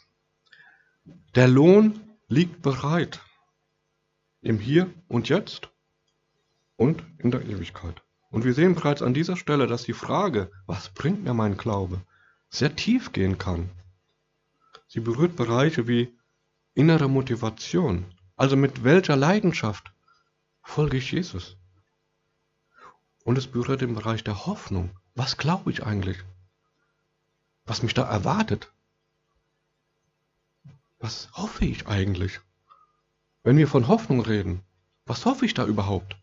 Der 1.34 1.48
Lohn 1.48 2.00
liegt 2.28 2.62
bereit 2.62 3.20
im 4.40 4.58
Hier 4.58 4.92
und 5.08 5.28
Jetzt 5.28 5.68
und 6.76 7.04
in 7.18 7.30
der 7.30 7.42
Ewigkeit. 7.42 8.02
Und 8.30 8.44
wir 8.44 8.54
sehen 8.54 8.74
bereits 8.74 9.02
an 9.02 9.12
dieser 9.12 9.36
Stelle, 9.36 9.66
dass 9.66 9.82
die 9.82 9.92
Frage, 9.92 10.50
was 10.66 10.88
bringt 10.88 11.22
mir 11.22 11.34
mein 11.34 11.56
Glaube, 11.58 12.00
sehr 12.48 12.74
tief 12.74 13.12
gehen 13.12 13.36
kann. 13.36 13.70
Sie 14.88 15.00
berührt 15.00 15.36
Bereiche 15.36 15.86
wie 15.86 16.16
innere 16.74 17.08
Motivation, 17.08 18.06
also 18.36 18.56
mit 18.56 18.84
welcher 18.84 19.16
Leidenschaft 19.16 19.92
folge 20.62 20.96
ich 20.96 21.12
Jesus. 21.12 21.56
Und 23.24 23.38
es 23.38 23.46
berührt 23.46 23.82
den 23.82 23.94
Bereich 23.94 24.24
der 24.24 24.46
Hoffnung. 24.46 24.98
Was 25.14 25.36
glaube 25.36 25.70
ich 25.70 25.84
eigentlich? 25.84 26.18
Was 27.64 27.82
mich 27.82 27.94
da 27.94 28.02
erwartet? 28.02 28.72
Was 30.98 31.30
hoffe 31.32 31.64
ich 31.64 31.86
eigentlich? 31.86 32.40
Wenn 33.42 33.56
wir 33.56 33.68
von 33.68 33.88
Hoffnung 33.88 34.20
reden, 34.20 34.62
was 35.04 35.24
hoffe 35.24 35.44
ich 35.44 35.54
da 35.54 35.66
überhaupt? 35.66 36.16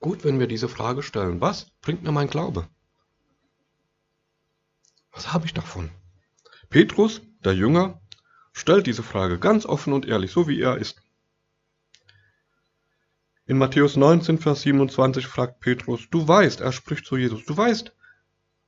Gut, 0.00 0.24
wenn 0.24 0.38
wir 0.38 0.46
diese 0.46 0.68
Frage 0.68 1.02
stellen. 1.02 1.40
Was 1.40 1.70
bringt 1.80 2.02
mir 2.02 2.12
mein 2.12 2.30
Glaube? 2.30 2.68
Was 5.18 5.32
habe 5.32 5.46
ich 5.46 5.52
davon? 5.52 5.90
Petrus, 6.70 7.22
der 7.44 7.52
Jünger, 7.52 8.00
stellt 8.52 8.86
diese 8.86 9.02
Frage 9.02 9.40
ganz 9.40 9.66
offen 9.66 9.92
und 9.92 10.06
ehrlich, 10.06 10.30
so 10.30 10.46
wie 10.46 10.60
er 10.60 10.76
ist. 10.76 11.02
In 13.44 13.58
Matthäus 13.58 13.96
19, 13.96 14.38
Vers 14.38 14.62
27 14.62 15.26
fragt 15.26 15.58
Petrus, 15.58 16.08
du 16.08 16.28
weißt, 16.28 16.60
er 16.60 16.70
spricht 16.70 17.04
zu 17.04 17.16
Jesus, 17.16 17.44
du 17.44 17.56
weißt, 17.56 17.92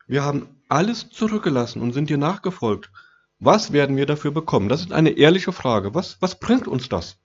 wir 0.09 0.25
haben 0.25 0.61
alles 0.69 1.11
zurückgelassen 1.11 1.83
und 1.83 1.92
sind 1.92 2.11
dir 2.11 2.19
nachgefolgt. 2.19 2.90
Was 3.38 3.73
werden 3.73 3.97
wir 3.97 4.07
dafür 4.07 4.33
bekommen? 4.33 4.69
Das 4.69 4.80
ist 4.80 4.92
eine 4.92 5.11
ehrliche 5.11 5.52
Frage. 5.52 5.95
Was, 5.95 6.21
was 6.21 6.40
bringt 6.40 6.66
uns 6.66 6.88
das? 6.88 7.16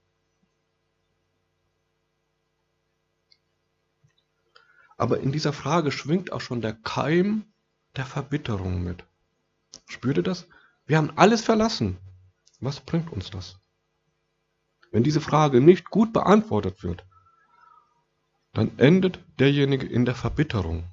Aber 4.97 5.19
in 5.19 5.31
dieser 5.31 5.51
Frage 5.51 5.91
schwingt 5.91 6.31
auch 6.31 6.41
schon 6.41 6.61
der 6.61 6.73
Keim 6.73 7.45
der 7.95 8.05
Verbitterung 8.05 8.83
mit. 8.83 9.03
Spürt 9.85 10.17
ihr 10.17 10.23
das? 10.23 10.47
Wir 10.85 10.97
haben 10.97 11.17
alles 11.17 11.41
verlassen. 11.43 11.97
Was 12.59 12.79
bringt 12.79 13.11
uns 13.11 13.29
das? 13.31 13.59
Wenn 14.91 15.03
diese 15.03 15.21
Frage 15.21 15.61
nicht 15.61 15.89
gut 15.89 16.13
beantwortet 16.13 16.83
wird, 16.83 17.05
dann 18.53 18.77
endet 18.79 19.19
derjenige 19.39 19.85
in 19.85 20.05
der 20.05 20.15
Verbitterung. 20.15 20.85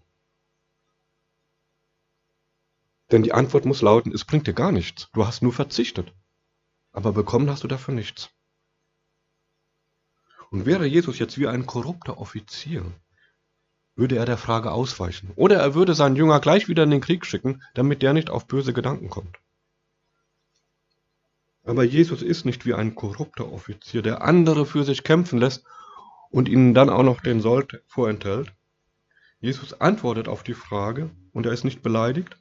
Denn 3.12 3.22
die 3.22 3.32
Antwort 3.32 3.64
muss 3.64 3.82
lauten, 3.82 4.12
es 4.12 4.24
bringt 4.24 4.46
dir 4.46 4.54
gar 4.54 4.72
nichts. 4.72 5.08
Du 5.12 5.26
hast 5.26 5.42
nur 5.42 5.52
verzichtet. 5.52 6.12
Aber 6.92 7.12
bekommen 7.12 7.48
hast 7.48 7.62
du 7.62 7.68
dafür 7.68 7.94
nichts. 7.94 8.30
Und 10.50 10.66
wäre 10.66 10.86
Jesus 10.86 11.18
jetzt 11.18 11.38
wie 11.38 11.46
ein 11.46 11.64
korrupter 11.64 12.18
Offizier, 12.18 12.84
würde 13.94 14.16
er 14.16 14.24
der 14.24 14.38
Frage 14.38 14.72
ausweichen. 14.72 15.30
Oder 15.36 15.58
er 15.58 15.74
würde 15.74 15.94
seinen 15.94 16.16
Jünger 16.16 16.40
gleich 16.40 16.68
wieder 16.68 16.84
in 16.84 16.90
den 16.90 17.00
Krieg 17.00 17.26
schicken, 17.26 17.62
damit 17.74 18.02
der 18.02 18.12
nicht 18.12 18.30
auf 18.30 18.46
böse 18.46 18.72
Gedanken 18.72 19.10
kommt. 19.10 19.38
Aber 21.64 21.84
Jesus 21.84 22.22
ist 22.22 22.44
nicht 22.44 22.66
wie 22.66 22.74
ein 22.74 22.94
korrupter 22.94 23.52
Offizier, 23.52 24.02
der 24.02 24.22
andere 24.22 24.66
für 24.66 24.84
sich 24.84 25.04
kämpfen 25.04 25.38
lässt 25.38 25.64
und 26.30 26.48
ihnen 26.48 26.74
dann 26.74 26.90
auch 26.90 27.04
noch 27.04 27.20
den 27.20 27.40
Sold 27.40 27.82
vorenthält. 27.86 28.52
Jesus 29.40 29.80
antwortet 29.80 30.28
auf 30.28 30.42
die 30.42 30.54
Frage 30.54 31.10
und 31.32 31.46
er 31.46 31.52
ist 31.52 31.64
nicht 31.64 31.82
beleidigt, 31.82 32.36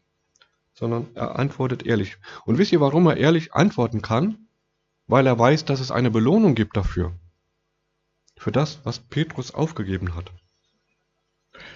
sondern 0.74 1.08
er 1.14 1.38
antwortet 1.38 1.86
ehrlich. 1.86 2.18
Und 2.46 2.58
wisst 2.58 2.72
ihr, 2.72 2.82
warum 2.82 3.06
er 3.08 3.18
ehrlich 3.18 3.54
antworten 3.54 4.02
kann? 4.02 4.48
Weil 5.08 5.28
er 5.28 5.38
weiß, 5.38 5.66
dass 5.66 5.82
es 5.82 5.92
eine 5.92 6.10
Belohnung 6.10 6.56
gibt 6.56 6.78
dafür. 6.78 7.14
Für 8.38 8.52
das, 8.52 8.80
was 8.86 9.00
Petrus 9.00 9.54
aufgegeben 9.54 10.16
hat. 10.16 10.32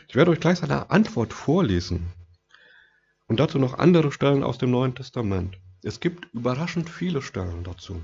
Ich 0.08 0.16
werde 0.16 0.32
euch 0.32 0.40
gleich 0.40 0.60
seine 0.60 0.90
Antwort 0.90 1.34
vorlesen. 1.34 2.12
Und 3.28 3.40
dazu 3.40 3.60
noch 3.60 3.78
andere 3.78 4.12
Stellen 4.12 4.44
aus 4.44 4.58
dem 4.58 4.72
Neuen 4.72 4.96
Testament. 4.96 5.58
Es 5.84 6.00
gibt 6.00 6.34
überraschend 6.34 6.90
viele 6.90 7.22
Stellen 7.22 7.64
dazu. 7.64 8.04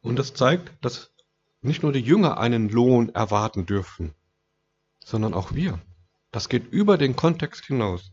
Und 0.00 0.18
das 0.18 0.34
zeigt, 0.34 0.72
dass 0.84 1.14
nicht 1.62 1.82
nur 1.82 1.92
die 1.92 2.00
Jünger 2.00 2.38
einen 2.38 2.68
Lohn 2.68 3.08
erwarten 3.14 3.64
dürfen, 3.64 4.14
sondern 5.02 5.32
auch 5.32 5.54
wir. 5.54 5.80
Das 6.30 6.48
geht 6.48 6.70
über 6.70 6.98
den 6.98 7.16
Kontext 7.16 7.64
hinaus. 7.64 8.12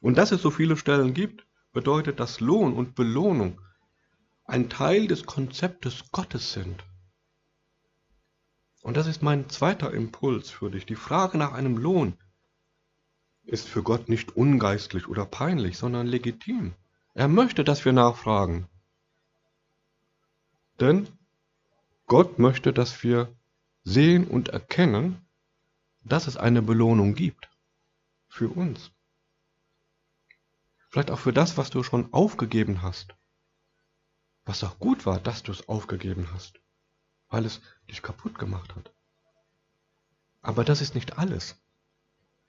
Und 0.00 0.16
dass 0.16 0.32
es 0.32 0.40
so 0.40 0.50
viele 0.50 0.76
Stellen 0.76 1.12
gibt, 1.12 1.46
bedeutet, 1.72 2.18
dass 2.20 2.40
Lohn 2.40 2.72
und 2.72 2.94
Belohnung 2.94 3.60
ein 4.44 4.70
Teil 4.70 5.06
des 5.06 5.26
Konzeptes 5.26 6.10
Gottes 6.10 6.52
sind. 6.52 6.82
Und 8.82 8.96
das 8.96 9.06
ist 9.06 9.22
mein 9.22 9.48
zweiter 9.50 9.92
Impuls 9.92 10.50
für 10.50 10.70
dich. 10.70 10.86
Die 10.86 10.94
Frage 10.94 11.36
nach 11.36 11.52
einem 11.52 11.76
Lohn 11.76 12.16
ist 13.42 13.68
für 13.68 13.82
Gott 13.82 14.08
nicht 14.08 14.36
ungeistlich 14.36 15.08
oder 15.08 15.24
peinlich, 15.24 15.78
sondern 15.78 16.06
legitim. 16.06 16.74
Er 17.14 17.28
möchte, 17.28 17.64
dass 17.64 17.84
wir 17.84 17.92
nachfragen. 17.92 18.68
Denn 20.78 21.08
Gott 22.06 22.38
möchte, 22.38 22.72
dass 22.72 23.02
wir 23.02 23.34
sehen 23.82 24.26
und 24.26 24.48
erkennen, 24.48 25.26
dass 26.04 26.26
es 26.26 26.36
eine 26.36 26.62
Belohnung 26.62 27.14
gibt. 27.14 27.50
Für 28.28 28.48
uns. 28.48 28.92
Vielleicht 30.90 31.10
auch 31.10 31.18
für 31.18 31.32
das, 31.32 31.56
was 31.56 31.70
du 31.70 31.82
schon 31.82 32.12
aufgegeben 32.12 32.82
hast. 32.82 33.14
Was 34.44 34.62
auch 34.62 34.78
gut 34.78 35.06
war, 35.06 35.18
dass 35.18 35.42
du 35.42 35.52
es 35.52 35.68
aufgegeben 35.68 36.28
hast 36.32 36.60
weil 37.28 37.44
es 37.44 37.60
dich 37.90 38.02
kaputt 38.02 38.38
gemacht 38.38 38.74
hat. 38.74 38.92
Aber 40.42 40.64
das 40.64 40.80
ist 40.80 40.94
nicht 40.94 41.18
alles. 41.18 41.56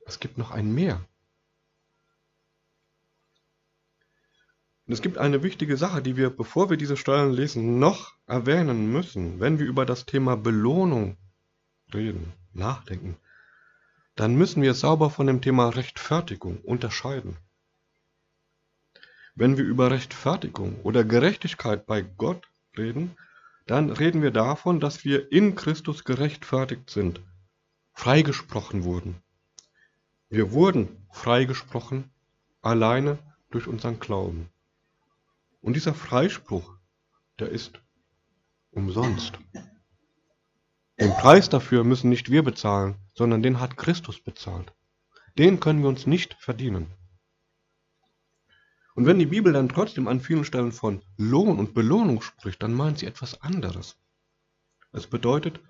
Es 0.06 0.20
gibt 0.20 0.38
noch 0.38 0.52
ein 0.52 0.74
Mehr. 0.74 1.06
Und 4.88 4.94
es 4.94 5.02
gibt 5.02 5.20
eine 5.20 5.44
wichtige 5.44 5.78
Sache, 5.78 6.02
die 6.02 6.18
wir, 6.18 6.32
bevor 6.32 6.72
wir 6.72 6.78
diese 6.78 6.98
Steuern 6.98 7.32
lesen, 7.32 7.78
noch 7.78 8.16
erwähnen 8.26 8.92
müssen, 8.92 9.40
wenn 9.40 9.60
wir 9.60 9.68
über 9.68 9.86
das 9.86 10.08
Thema 10.08 10.36
Belohnung 10.36 11.16
reden, 11.94 12.34
nachdenken. 12.54 13.16
Dann 14.16 14.36
müssen 14.36 14.64
wir 14.64 14.74
sauber 14.74 15.12
von 15.12 15.28
dem 15.28 15.42
Thema 15.42 15.70
Rechtfertigung 15.70 16.60
unterscheiden. 16.62 17.38
Wenn 19.36 19.58
wir 19.58 19.64
über 19.64 19.92
Rechtfertigung 19.92 20.82
oder 20.82 21.04
Gerechtigkeit 21.04 21.86
bei 21.86 22.02
Gott 22.02 22.48
reden, 22.76 23.16
dann 23.70 23.92
reden 23.92 24.24
wir 24.24 24.32
davon, 24.32 24.80
dass 24.80 25.06
wir 25.06 25.32
in 25.32 25.54
Christus 25.54 26.04
gerechtfertigt 26.04 26.90
sind, 26.90 27.22
freigesprochen 27.94 28.84
wurden. 28.84 29.22
Wir 30.28 30.52
wurden 30.52 31.06
freigesprochen 31.12 32.10
alleine 32.62 33.20
durch 33.52 33.68
unseren 33.68 34.00
Glauben. 34.00 34.50
Und 35.62 35.76
dieser 35.76 35.94
Freispruch, 35.94 36.78
der 37.38 37.50
ist 37.50 37.80
umsonst. 38.72 39.38
Den 41.00 41.12
Preis 41.12 41.50
dafür 41.50 41.84
müssen 41.84 42.10
nicht 42.10 42.32
wir 42.32 42.44
bezahlen, 42.44 42.96
sondern 43.14 43.44
den 43.44 43.60
hat 43.60 43.78
Christus 43.78 44.20
bezahlt. 44.20 44.74
Den 45.38 45.60
können 45.60 45.82
wir 45.84 45.90
uns 45.90 46.08
nicht 46.08 46.34
verdienen. 46.40 46.88
Und 49.00 49.06
wenn 49.06 49.18
die 49.18 49.28
Bibel 49.28 49.54
dann 49.54 49.70
trotzdem 49.70 50.10
an 50.10 50.20
vielen 50.20 50.44
Stellen 50.44 50.74
von 50.74 51.02
Lohn 51.16 51.58
und 51.58 51.74
Belohnung 51.74 52.22
spricht, 52.22 52.62
dann 52.62 52.74
meint 52.74 53.00
sie 53.00 53.06
etwas 53.06 53.42
anderes. 53.42 53.96
Es 54.92 55.08
bedeutet, 55.08 55.62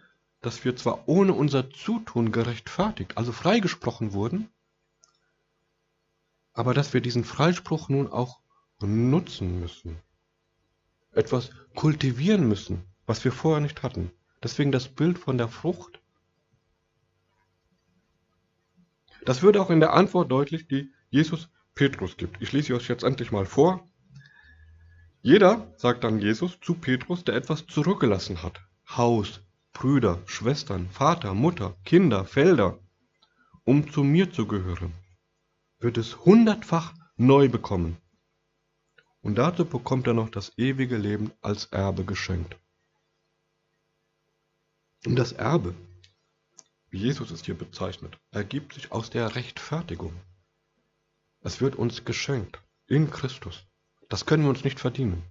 dass 0.41 0.65
wir 0.65 0.75
zwar 0.75 1.07
ohne 1.07 1.33
unser 1.33 1.69
Zutun 1.69 2.31
gerechtfertigt, 2.31 3.19
also 3.19 3.31
freigesprochen 3.31 4.13
wurden, 4.13 4.49
aber 6.53 6.73
dass 6.73 6.91
wir 6.95 7.01
diesen 7.01 7.23
Freispruch 7.23 7.87
nun 7.87 8.07
auch 8.07 8.39
nutzen 8.79 9.59
müssen. 9.59 9.99
Etwas 11.11 11.51
kultivieren 11.75 12.47
müssen, 12.47 12.83
was 13.05 13.23
wir 13.23 13.31
vorher 13.31 13.61
nicht 13.61 13.83
hatten. 13.83 14.11
Deswegen 14.41 14.71
das 14.71 14.87
Bild 14.87 15.19
von 15.19 15.37
der 15.37 15.49
Frucht. 15.49 16.01
Das 19.23 19.43
wird 19.43 19.55
auch 19.55 19.69
in 19.69 19.81
der 19.81 19.93
Antwort 19.93 20.31
deutlich, 20.31 20.67
die 20.67 20.91
Jesus 21.11 21.47
Petrus 21.79 22.17
gibt. 22.17 22.41
Ich 22.41 22.51
lese 22.51 22.75
euch 22.75 22.89
jetzt 22.89 23.03
endlich 23.03 23.31
mal 23.31 23.45
vor. 23.45 23.87
Jeder, 25.21 25.73
sagt 25.77 26.03
dann 26.03 26.19
Jesus 26.19 26.59
zu 26.59 26.73
Petrus, 26.73 27.23
der 27.23 27.35
etwas 27.35 27.67
zurückgelassen 27.67 28.43
hat. 28.43 28.59
Haus, 28.97 29.39
Brüder, 29.71 30.21
Schwestern, 30.25 30.89
Vater, 30.89 31.33
Mutter, 31.33 31.77
Kinder, 31.85 32.25
Felder, 32.25 32.77
um 33.63 33.89
zu 33.89 34.03
mir 34.03 34.29
zu 34.29 34.45
gehören, 34.45 34.91
wird 35.79 35.97
es 35.97 36.25
hundertfach 36.25 36.93
neu 37.15 37.47
bekommen. 37.47 37.95
Und 39.21 39.37
dazu 39.37 39.63
bekommt 39.63 40.05
er 40.05 40.13
noch 40.13 40.29
das 40.29 40.57
ewige 40.57 40.97
Leben 40.97 41.31
als 41.39 41.67
Erbe 41.67 42.03
geschenkt. 42.03 42.57
Und 45.05 45.15
das 45.15 45.31
Erbe, 45.31 45.73
wie 46.89 46.97
Jesus 46.97 47.31
es 47.31 47.45
hier 47.45 47.57
bezeichnet, 47.57 48.19
ergibt 48.31 48.73
sich 48.73 48.91
aus 48.91 49.09
der 49.09 49.33
Rechtfertigung. 49.35 50.11
Es 51.41 51.61
wird 51.61 51.75
uns 51.75 52.05
geschenkt 52.05 52.61
in 52.87 53.11
Christus. 53.11 53.65
Das 54.09 54.25
können 54.25 54.43
wir 54.43 54.49
uns 54.49 54.63
nicht 54.63 54.79
verdienen. 54.79 55.23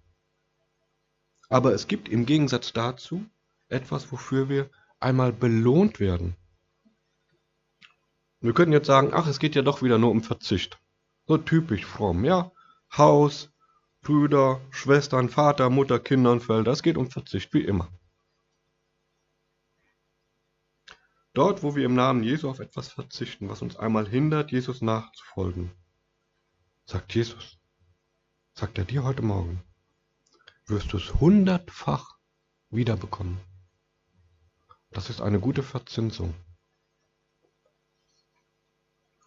Aber 1.48 1.72
es 1.72 1.86
gibt 1.86 2.08
im 2.08 2.26
Gegensatz 2.26 2.72
dazu 2.72 3.26
etwas, 3.68 4.10
wofür 4.12 4.48
wir 4.48 4.70
einmal 5.00 5.32
belohnt 5.32 6.00
werden. 6.00 6.36
Wir 8.40 8.54
könnten 8.54 8.72
jetzt 8.72 8.86
sagen, 8.86 9.10
ach, 9.12 9.26
es 9.26 9.38
geht 9.38 9.54
ja 9.54 9.62
doch 9.62 9.82
wieder 9.82 9.98
nur 9.98 10.10
um 10.10 10.22
Verzicht. 10.22 10.78
So 11.26 11.38
typisch 11.38 11.84
fromm, 11.84 12.24
ja? 12.24 12.52
Haus, 12.96 13.50
Brüder, 14.00 14.60
Schwestern, 14.70 15.28
Vater, 15.28 15.70
Mutter, 15.70 15.98
Kinder 15.98 16.32
und 16.32 16.42
Felder, 16.42 16.72
es 16.72 16.82
geht 16.82 16.96
um 16.96 17.10
Verzicht, 17.10 17.52
wie 17.52 17.64
immer. 17.64 17.88
Dort, 21.34 21.62
wo 21.62 21.76
wir 21.76 21.84
im 21.84 21.94
Namen 21.94 22.22
Jesu 22.22 22.48
auf 22.48 22.58
etwas 22.58 22.88
verzichten, 22.88 23.48
was 23.48 23.60
uns 23.60 23.76
einmal 23.76 24.08
hindert, 24.08 24.50
Jesus 24.50 24.80
nachzufolgen, 24.80 25.72
sagt 26.88 27.14
Jesus, 27.14 27.58
sagt 28.54 28.78
er 28.78 28.86
dir 28.86 29.04
heute 29.04 29.20
Morgen, 29.20 29.62
wirst 30.64 30.90
du 30.90 30.96
es 30.96 31.12
hundertfach 31.20 32.16
wiederbekommen. 32.70 33.38
Das 34.90 35.10
ist 35.10 35.20
eine 35.20 35.38
gute 35.38 35.62
Verzinsung. 35.62 36.32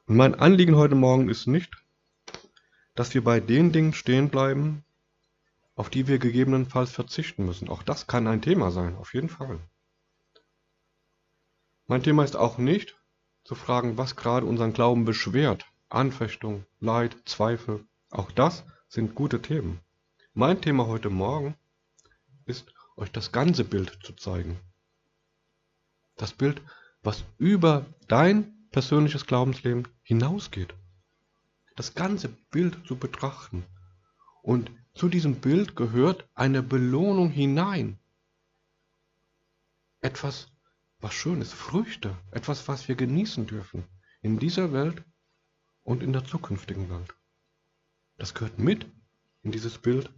Und 0.08 0.16
mein 0.16 0.34
Anliegen 0.34 0.76
heute 0.76 0.96
Morgen 0.96 1.30
ist 1.30 1.46
nicht, 1.46 1.72
dass 2.96 3.14
wir 3.14 3.24
bei 3.24 3.40
den 3.40 3.72
Dingen 3.72 3.94
stehen 3.94 4.30
bleiben, 4.30 4.84
auf 5.76 5.92
die 5.92 6.08
wir 6.08 6.18
gegebenenfalls 6.18 6.90
verzichten 6.90 7.46
müssen. 7.46 7.70
Auch 7.70 7.84
das 7.84 8.08
kann 8.08 8.26
ein 8.26 8.42
Thema 8.42 8.72
sein, 8.72 8.96
auf 8.96 9.14
jeden 9.14 9.30
Fall. 9.30 9.60
Mein 11.86 12.02
Thema 12.02 12.24
ist 12.24 12.36
auch 12.36 12.58
nicht 12.58 13.00
zu 13.44 13.54
fragen, 13.54 14.00
was 14.00 14.16
gerade 14.16 14.48
unseren 14.48 14.74
Glauben 14.74 15.06
beschwert 15.06 15.71
Anfechtung, 15.92 16.66
Leid, 16.80 17.16
Zweifel, 17.26 17.86
auch 18.10 18.32
das 18.32 18.64
sind 18.88 19.14
gute 19.14 19.42
Themen. 19.42 19.80
Mein 20.34 20.62
Thema 20.62 20.88
heute 20.88 21.10
Morgen 21.10 21.56
ist, 22.46 22.74
euch 22.96 23.12
das 23.12 23.32
ganze 23.32 23.64
Bild 23.66 24.00
zu 24.04 24.14
zeigen. 24.14 24.60
Das 26.16 26.32
Bild, 26.34 26.62
was 27.04 27.26
über 27.38 27.86
dein 28.08 28.70
persönliches 28.72 29.26
Glaubensleben 29.26 29.88
hinausgeht. 30.04 30.74
Das 31.76 31.94
ganze 31.94 32.30
Bild 32.30 32.86
zu 32.88 32.96
betrachten. 32.96 33.66
Und 34.42 34.72
zu 34.94 35.10
diesem 35.10 35.36
Bild 35.36 35.76
gehört 35.76 36.28
eine 36.36 36.64
Belohnung 36.64 37.30
hinein. 37.30 38.00
Etwas, 40.00 40.48
was 41.00 41.14
Schönes, 41.14 41.52
Früchte, 41.52 42.18
etwas, 42.32 42.68
was 42.68 42.88
wir 42.88 42.96
genießen 42.96 43.46
dürfen. 43.46 43.84
In 44.22 44.40
dieser 44.40 44.72
Welt 44.74 45.04
und 45.84 46.04
in 46.04 46.14
der 46.14 46.26
zukünftigen 46.26 46.90
Welt. 46.90 47.16
Das 48.18 48.34
gehört 48.34 48.60
mit 48.60 48.86
in 49.44 49.52
dieses 49.52 49.78
Bild 49.78 50.12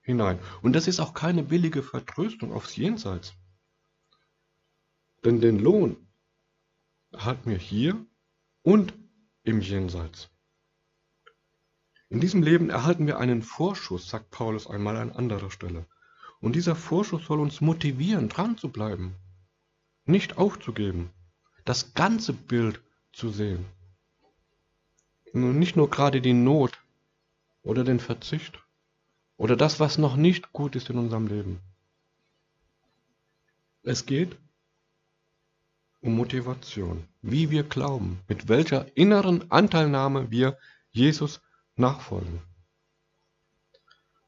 hinein. 0.00 0.38
Und 0.62 0.74
das 0.74 0.88
ist 0.88 1.00
auch 1.00 1.14
keine 1.14 1.42
billige 1.42 1.82
Vertröstung 1.82 2.52
aufs 2.52 2.76
Jenseits. 2.76 3.34
Denn 5.24 5.40
den 5.40 5.58
Lohn 5.58 5.96
erhalten 7.12 7.50
wir 7.50 7.58
hier 7.58 8.04
und 8.62 8.94
im 9.44 9.60
Jenseits. 9.60 10.30
In 12.08 12.20
diesem 12.20 12.42
Leben 12.42 12.70
erhalten 12.70 13.06
wir 13.06 13.18
einen 13.18 13.42
Vorschuss, 13.42 14.08
sagt 14.08 14.30
Paulus 14.30 14.66
einmal 14.66 14.96
an 14.96 15.12
anderer 15.12 15.50
Stelle. 15.50 15.86
Und 16.40 16.56
dieser 16.56 16.74
Vorschuss 16.74 17.24
soll 17.24 17.40
uns 17.40 17.60
motivieren, 17.60 18.28
dran 18.28 18.58
zu 18.58 18.70
bleiben, 18.70 19.14
nicht 20.04 20.36
aufzugeben, 20.36 21.10
das 21.64 21.94
ganze 21.94 22.32
Bild 22.32 22.82
zu 23.12 23.30
sehen. 23.30 23.64
Und 25.32 25.58
nicht 25.58 25.76
nur 25.76 25.88
gerade 25.88 26.20
die 26.20 26.34
Not 26.34 26.78
oder 27.62 27.84
den 27.84 28.00
Verzicht 28.00 28.58
oder 29.36 29.56
das, 29.56 29.80
was 29.80 29.98
noch 29.98 30.16
nicht 30.16 30.52
gut 30.52 30.76
ist 30.76 30.90
in 30.90 30.98
unserem 30.98 31.26
Leben. 31.26 31.60
Es 33.82 34.06
geht 34.06 34.36
um 36.00 36.16
Motivation, 36.16 37.08
wie 37.22 37.50
wir 37.50 37.62
glauben, 37.62 38.20
mit 38.28 38.48
welcher 38.48 38.96
inneren 38.96 39.50
Anteilnahme 39.50 40.30
wir 40.30 40.58
Jesus 40.90 41.40
nachfolgen. 41.76 42.42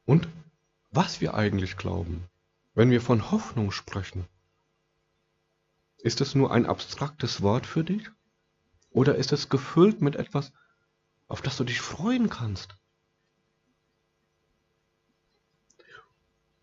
Und 0.05 0.27
was 0.91 1.21
wir 1.21 1.33
eigentlich 1.33 1.77
glauben, 1.77 2.29
wenn 2.73 2.89
wir 2.89 3.01
von 3.01 3.31
Hoffnung 3.31 3.71
sprechen. 3.71 4.25
Ist 5.97 6.21
es 6.21 6.35
nur 6.35 6.51
ein 6.51 6.65
abstraktes 6.65 7.41
Wort 7.41 7.65
für 7.65 7.83
dich? 7.83 8.09
Oder 8.91 9.15
ist 9.15 9.33
es 9.33 9.49
gefüllt 9.49 10.01
mit 10.01 10.15
etwas, 10.15 10.53
auf 11.27 11.41
das 11.41 11.57
du 11.57 11.63
dich 11.63 11.81
freuen 11.81 12.29
kannst? 12.29 12.77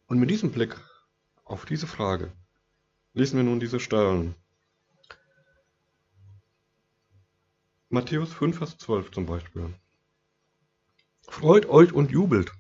Und 0.07 0.19
mit 0.19 0.31
diesem 0.31 0.53
Blick 0.53 0.79
auf 1.45 1.65
diese 1.65 1.87
Frage 1.87 2.33
lesen 3.15 3.37
wir 3.37 3.45
nun 3.45 3.61
diese 3.61 3.81
Stellen. 3.81 4.35
Matthäus 7.89 8.33
5, 8.33 8.57
Vers 8.57 8.79
12 8.79 9.11
zum 9.11 9.27
Beispiel. 9.27 9.75
Freut 11.29 11.67
euch 11.67 11.93
und 11.93 12.11
jubelt, 12.11 12.53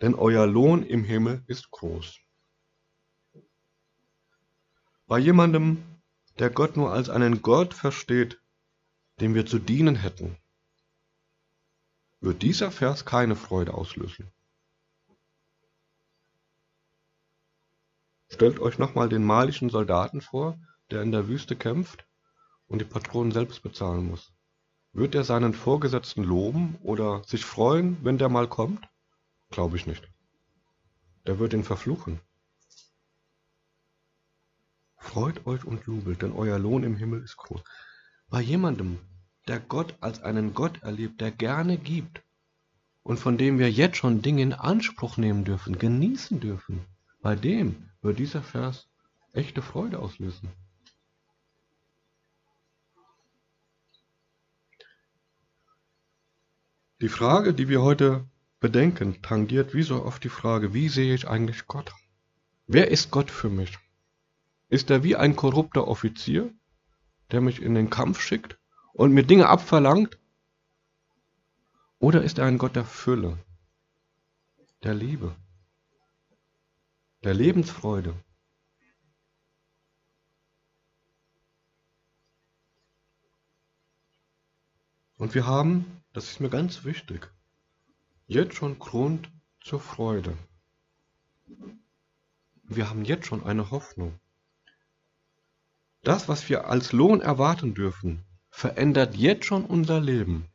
denn 0.00 0.14
euer 0.14 0.46
Lohn 0.46 0.82
im 0.82 1.04
Himmel 1.04 1.42
ist 1.46 1.70
groß. 1.70 2.18
Bei 5.06 5.18
jemandem, 5.18 5.82
der 6.38 6.50
Gott 6.50 6.76
nur 6.76 6.92
als 6.92 7.08
einen 7.08 7.42
Gott 7.42 7.74
versteht, 7.74 8.40
dem 9.20 9.34
wir 9.34 9.46
zu 9.46 9.58
dienen 9.58 9.96
hätten, 9.96 10.36
wird 12.20 12.42
dieser 12.42 12.70
Vers 12.70 13.04
keine 13.04 13.36
Freude 13.36 13.74
auslösen. 13.74 14.32
Stellt 18.28 18.60
euch 18.60 18.78
nochmal 18.78 19.08
den 19.08 19.24
malischen 19.24 19.70
Soldaten 19.70 20.20
vor, 20.20 20.58
der 20.90 21.02
in 21.02 21.12
der 21.12 21.28
Wüste 21.28 21.56
kämpft 21.56 22.06
und 22.66 22.80
die 22.80 22.84
Patronen 22.84 23.32
selbst 23.32 23.62
bezahlen 23.62 24.06
muss. 24.06 24.32
Wird 24.92 25.14
er 25.14 25.24
seinen 25.24 25.54
Vorgesetzten 25.54 26.24
loben 26.24 26.78
oder 26.82 27.22
sich 27.24 27.44
freuen, 27.44 28.02
wenn 28.04 28.18
der 28.18 28.28
mal 28.28 28.48
kommt? 28.48 28.88
Glaube 29.50 29.76
ich 29.76 29.86
nicht. 29.86 30.08
Der 31.26 31.38
wird 31.38 31.52
ihn 31.52 31.64
verfluchen. 31.64 32.20
Freut 34.96 35.46
euch 35.46 35.64
und 35.64 35.86
jubelt, 35.86 36.22
denn 36.22 36.32
euer 36.32 36.58
Lohn 36.58 36.82
im 36.82 36.96
Himmel 36.96 37.22
ist 37.22 37.36
groß. 37.36 37.62
Bei 38.28 38.40
jemandem, 38.40 38.98
der 39.48 39.60
Gott 39.60 39.94
als 40.00 40.22
einen 40.22 40.54
Gott 40.54 40.82
erlebt, 40.82 41.20
der 41.20 41.30
gerne 41.30 41.78
gibt 41.78 42.22
und 43.02 43.18
von 43.18 43.38
dem 43.38 43.58
wir 43.58 43.70
jetzt 43.70 43.96
schon 43.96 44.20
Dinge 44.20 44.42
in 44.42 44.52
Anspruch 44.52 45.16
nehmen 45.16 45.44
dürfen, 45.44 45.78
genießen 45.78 46.40
dürfen, 46.40 46.84
bei 47.22 47.34
dem 47.34 47.88
wird 48.02 48.18
dieser 48.18 48.42
Vers 48.42 48.88
echte 49.32 49.62
Freude 49.62 49.98
auslösen. 49.98 50.50
Die 57.00 57.08
Frage, 57.08 57.54
die 57.54 57.68
wir 57.68 57.80
heute 57.80 58.26
bedenken, 58.60 59.22
tangiert 59.22 59.72
wie 59.72 59.82
so 59.82 60.04
oft 60.04 60.22
die 60.24 60.28
Frage, 60.28 60.74
wie 60.74 60.88
sehe 60.88 61.14
ich 61.14 61.28
eigentlich 61.28 61.66
Gott? 61.66 61.92
Wer 62.66 62.90
ist 62.90 63.10
Gott 63.10 63.30
für 63.30 63.48
mich? 63.48 63.78
Ist 64.68 64.90
er 64.90 65.04
wie 65.04 65.16
ein 65.16 65.36
korrupter 65.36 65.86
Offizier, 65.86 66.52
der 67.30 67.40
mich 67.40 67.62
in 67.62 67.74
den 67.74 67.88
Kampf 67.88 68.20
schickt 68.20 68.58
und 68.98 69.12
mir 69.12 69.22
Dinge 69.22 69.48
abverlangt? 69.48 70.18
Oder 72.00 72.22
ist 72.24 72.38
er 72.38 72.46
ein 72.46 72.58
Gott 72.58 72.74
der 72.74 72.84
Fülle, 72.84 73.38
der 74.82 74.92
Liebe, 74.92 75.34
der 77.22 77.32
Lebensfreude? 77.32 78.14
Und 85.16 85.34
wir 85.34 85.46
haben, 85.46 86.02
das 86.12 86.30
ist 86.30 86.40
mir 86.40 86.50
ganz 86.50 86.84
wichtig, 86.84 87.30
jetzt 88.26 88.56
schon 88.56 88.80
Grund 88.80 89.30
zur 89.60 89.80
Freude. 89.80 90.36
Wir 92.64 92.90
haben 92.90 93.04
jetzt 93.04 93.26
schon 93.26 93.44
eine 93.44 93.70
Hoffnung. 93.70 94.18
Das, 96.02 96.28
was 96.28 96.48
wir 96.48 96.66
als 96.66 96.92
Lohn 96.92 97.20
erwarten 97.20 97.74
dürfen, 97.74 98.24
verändert 98.58 99.14
jetzt 99.14 99.44
schon 99.44 99.64
unser 99.64 100.00
Leben. 100.00 100.48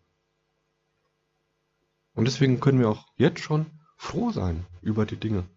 Und 2.13 2.26
deswegen 2.26 2.60
können 2.60 2.80
wir 2.80 2.89
auch 2.89 3.08
jetzt 3.16 3.39
schon 3.39 3.66
froh 3.96 4.30
sein 4.32 4.66
über 4.82 5.06
die 5.06 5.16
Dinge. 5.16 5.48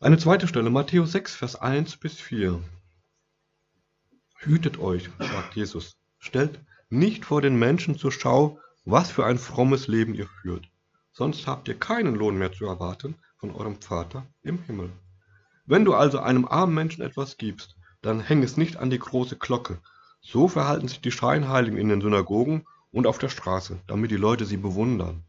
Eine 0.00 0.18
zweite 0.18 0.48
Stelle, 0.48 0.70
Matthäus 0.70 1.12
6, 1.12 1.36
Vers 1.36 1.54
1 1.54 1.98
bis 1.98 2.14
4. 2.14 2.60
Hütet 4.38 4.80
euch, 4.80 5.08
sagt 5.20 5.54
Jesus, 5.54 5.96
stellt 6.18 6.58
nicht 6.90 7.24
vor 7.24 7.40
den 7.40 7.56
Menschen 7.56 7.96
zur 7.96 8.10
Schau, 8.10 8.58
was 8.84 9.12
für 9.12 9.24
ein 9.26 9.38
frommes 9.38 9.86
Leben 9.86 10.14
ihr 10.14 10.26
führt, 10.26 10.68
sonst 11.12 11.46
habt 11.46 11.68
ihr 11.68 11.78
keinen 11.78 12.16
Lohn 12.16 12.36
mehr 12.36 12.50
zu 12.50 12.66
erwarten 12.66 13.14
von 13.36 13.52
eurem 13.52 13.80
Vater 13.80 14.26
im 14.42 14.60
Himmel. 14.64 14.90
Wenn 15.66 15.84
du 15.84 15.94
also 15.94 16.18
einem 16.18 16.46
armen 16.46 16.74
Menschen 16.74 17.02
etwas 17.02 17.36
gibst, 17.36 17.76
dann 18.02 18.18
häng 18.20 18.42
es 18.42 18.56
nicht 18.56 18.76
an 18.76 18.90
die 18.90 18.98
große 18.98 19.36
Glocke. 19.36 19.80
So 20.20 20.48
verhalten 20.48 20.88
sich 20.88 21.00
die 21.00 21.12
Scheinheiligen 21.12 21.78
in 21.78 21.88
den 21.88 22.00
Synagogen 22.00 22.66
und 22.90 23.06
auf 23.06 23.18
der 23.18 23.28
Straße, 23.28 23.78
damit 23.86 24.10
die 24.10 24.16
Leute 24.16 24.44
sie 24.44 24.56
bewundern. 24.56 25.24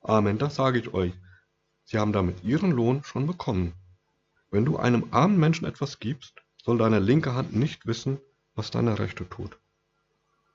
Amen, 0.00 0.38
das 0.38 0.54
sage 0.54 0.78
ich 0.78 0.94
euch. 0.94 1.12
Sie 1.84 1.98
haben 1.98 2.12
damit 2.12 2.42
ihren 2.42 2.70
Lohn 2.70 3.04
schon 3.04 3.26
bekommen. 3.26 3.74
Wenn 4.50 4.64
du 4.64 4.76
einem 4.76 5.08
armen 5.12 5.38
Menschen 5.38 5.66
etwas 5.66 5.98
gibst, 5.98 6.34
soll 6.56 6.78
deine 6.78 6.98
linke 6.98 7.34
Hand 7.34 7.54
nicht 7.54 7.86
wissen, 7.86 8.18
was 8.54 8.70
deine 8.70 8.98
rechte 8.98 9.28
tut. 9.28 9.58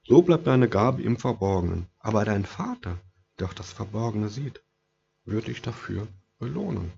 So 0.04 0.22
bleibt 0.22 0.48
deine 0.48 0.68
Gabe 0.68 1.04
im 1.04 1.18
Verborgenen, 1.18 1.88
aber 2.00 2.26
dein 2.26 2.46
Vater, 2.46 3.00
der 3.40 3.48
auch 3.48 3.54
das 3.54 3.72
Verborgene 3.72 4.30
sieht, 4.30 4.62
wird 5.26 5.48
dich 5.48 5.62
dafür 5.62 6.08
belohnen. 6.40 6.92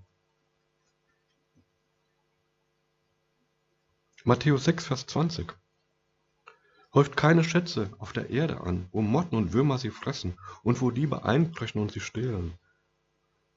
Matthäus 4.23 4.63
6, 4.63 4.86
Vers 4.88 5.06
20. 5.08 5.54
Häuft 6.93 7.17
keine 7.17 7.43
Schätze 7.43 7.89
auf 7.97 8.13
der 8.13 8.29
Erde 8.29 8.62
an, 8.62 8.88
wo 8.91 9.01
Motten 9.01 9.36
und 9.36 9.51
Würmer 9.53 9.79
sie 9.79 9.89
fressen 9.89 10.38
und 10.62 10.79
wo 10.79 10.91
Diebe 10.91 11.25
einbrechen 11.25 11.82
und 11.82 11.91
sie 11.91 11.99
stehlen, 11.99 12.53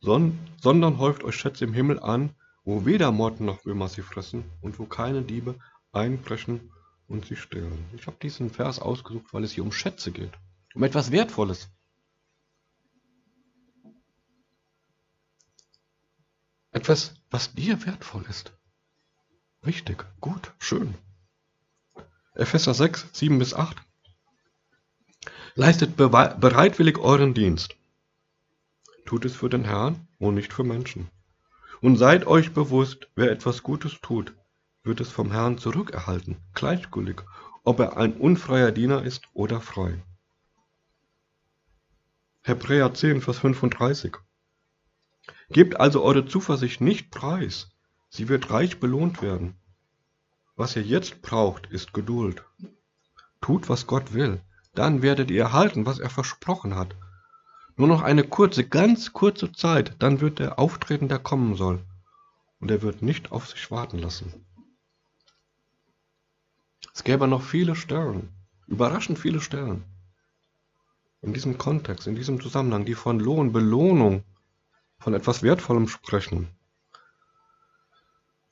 sondern 0.01 0.99
häuft 0.99 1.23
euch 1.23 1.37
Schätze 1.37 1.65
im 1.65 1.75
Himmel 1.75 2.01
an, 2.01 2.35
wo 2.65 2.87
weder 2.87 3.13
Motten 3.13 3.45
noch 3.45 3.65
Würmer 3.65 3.89
sie 3.89 4.03
fressen 4.03 4.45
und 4.63 4.79
wo 4.79 4.87
keine 4.87 5.23
Diebe 5.23 5.59
einbrechen 5.93 6.73
und 7.09 7.27
sie 7.27 7.37
stehlen. 7.37 7.85
Ich 7.95 8.07
habe 8.07 8.17
diesen 8.23 8.51
Vers 8.51 8.79
ausgesucht, 8.79 9.33
weil 9.33 9.45
es 9.45 9.53
hier 9.53 9.65
um 9.65 9.73
Schätze 9.73 10.13
geht, 10.13 10.33
um 10.75 10.83
etwas 10.83 11.13
Wertvolles. 11.13 11.69
Etwas, 16.73 17.15
was 17.31 17.55
dir 17.55 17.85
wertvoll 17.87 18.25
ist. 18.29 18.53
Wichtig, 19.63 20.05
gut, 20.21 20.53
schön. 20.59 20.95
Epheser 22.39 22.75
6, 22.75 23.09
7 23.13 23.39
bis 23.39 23.55
8. 23.55 23.79
Leistet 25.55 25.97
bereitwillig 25.97 26.99
euren 26.99 27.33
Dienst. 27.33 27.77
Tut 29.07 29.25
es 29.25 29.35
für 29.35 29.49
den 29.49 29.65
Herrn 29.65 30.07
und 30.19 30.35
nicht 30.35 30.53
für 30.53 30.63
Menschen. 30.63 31.09
Und 31.81 31.97
seid 31.97 32.27
euch 32.27 32.53
bewusst, 32.53 33.09
wer 33.15 33.31
etwas 33.31 33.63
Gutes 33.63 34.03
tut, 34.03 34.35
wird 34.83 35.01
es 35.01 35.09
vom 35.09 35.33
Herrn 35.33 35.57
zurückerhalten, 35.57 36.37
gleichgültig, 36.53 37.23
ob 37.65 37.81
er 37.81 37.97
ein 37.97 38.13
unfreier 38.13 38.71
Diener 38.71 39.03
ist 39.03 39.23
oder 39.33 39.63
frei. 39.63 40.03
Hebräer 42.43 42.93
10, 42.93 43.23
Vers 43.23 43.39
35. 43.39 44.15
Gebt 45.49 45.81
also 45.81 46.03
eure 46.03 46.27
Zuversicht 46.27 46.83
nicht 46.83 47.11
preis, 47.11 47.71
Sie 48.11 48.29
wird 48.29 48.51
reich 48.51 48.79
belohnt 48.79 49.23
werden. 49.23 49.57
Was 50.57 50.75
ihr 50.75 50.83
jetzt 50.83 51.21
braucht, 51.21 51.67
ist 51.67 51.93
Geduld. 51.93 52.43
Tut, 53.43 53.69
was 53.69 53.87
Gott 53.87 54.15
will, 54.15 54.41
dann 54.75 55.03
werdet 55.03 55.31
ihr 55.31 55.43
erhalten, 55.43 55.85
was 55.85 55.99
er 55.99 56.09
versprochen 56.09 56.75
hat. 56.75 56.97
Nur 57.77 57.89
noch 57.89 58.01
eine 58.01 58.25
kurze, 58.25 58.67
ganz 58.67 59.13
kurze 59.13 59.53
Zeit, 59.53 59.97
dann 59.99 60.23
wird 60.23 60.41
er 60.41 60.59
auftreten, 60.59 61.09
der 61.09 61.19
kommen 61.19 61.57
soll. 61.57 61.85
Und 62.59 62.71
er 62.71 62.81
wird 62.81 63.03
nicht 63.03 63.33
auf 63.33 63.47
sich 63.47 63.71
warten 63.71 63.99
lassen. 63.99 64.47
Es 66.95 67.05
gäbe 67.05 67.29
noch 67.29 67.43
viele 67.43 67.77
Stellen, 67.77 68.31
überraschend 68.67 69.19
viele 69.19 69.43
Stellen, 69.43 69.85
in 71.21 71.35
diesem 71.35 71.59
Kontext, 71.59 72.07
in 72.07 72.15
diesem 72.15 72.41
Zusammenhang, 72.41 72.87
die 72.87 72.95
von 72.95 73.21
Lohn, 73.21 73.53
Belohnung, 73.53 74.25
von 74.99 75.13
etwas 75.13 75.43
Wertvollem 75.43 75.89
sprechen. 75.89 76.49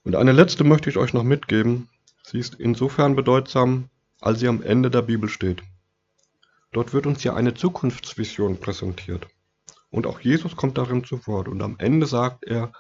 Und 0.03 0.17
eine 0.17 0.33
letzte 0.33 0.65
möchte 0.65 0.91
ich 0.91 0.99
euch 0.99 1.15
noch 1.15 1.23
mitgeben. 1.23 1.89
Sie 2.27 2.39
ist 2.39 2.55
insofern 2.55 3.17
bedeutsam, 3.17 3.91
als 4.21 4.41
sie 4.41 4.49
am 4.49 4.63
Ende 4.63 4.91
der 4.91 5.03
Bibel 5.03 5.29
steht. 5.29 5.63
Dort 6.73 6.93
wird 6.93 7.07
uns 7.07 7.23
ja 7.23 7.35
eine 7.35 7.55
Zukunftsvision 7.55 8.59
präsentiert. 8.59 9.29
Und 9.91 10.07
auch 10.07 10.21
Jesus 10.21 10.57
kommt 10.57 10.79
darin 10.79 11.05
zu 11.05 11.27
Wort. 11.27 11.49
Und 11.49 11.63
am 11.63 11.77
Ende 11.79 12.07
sagt 12.07 12.45
er, 12.45 12.73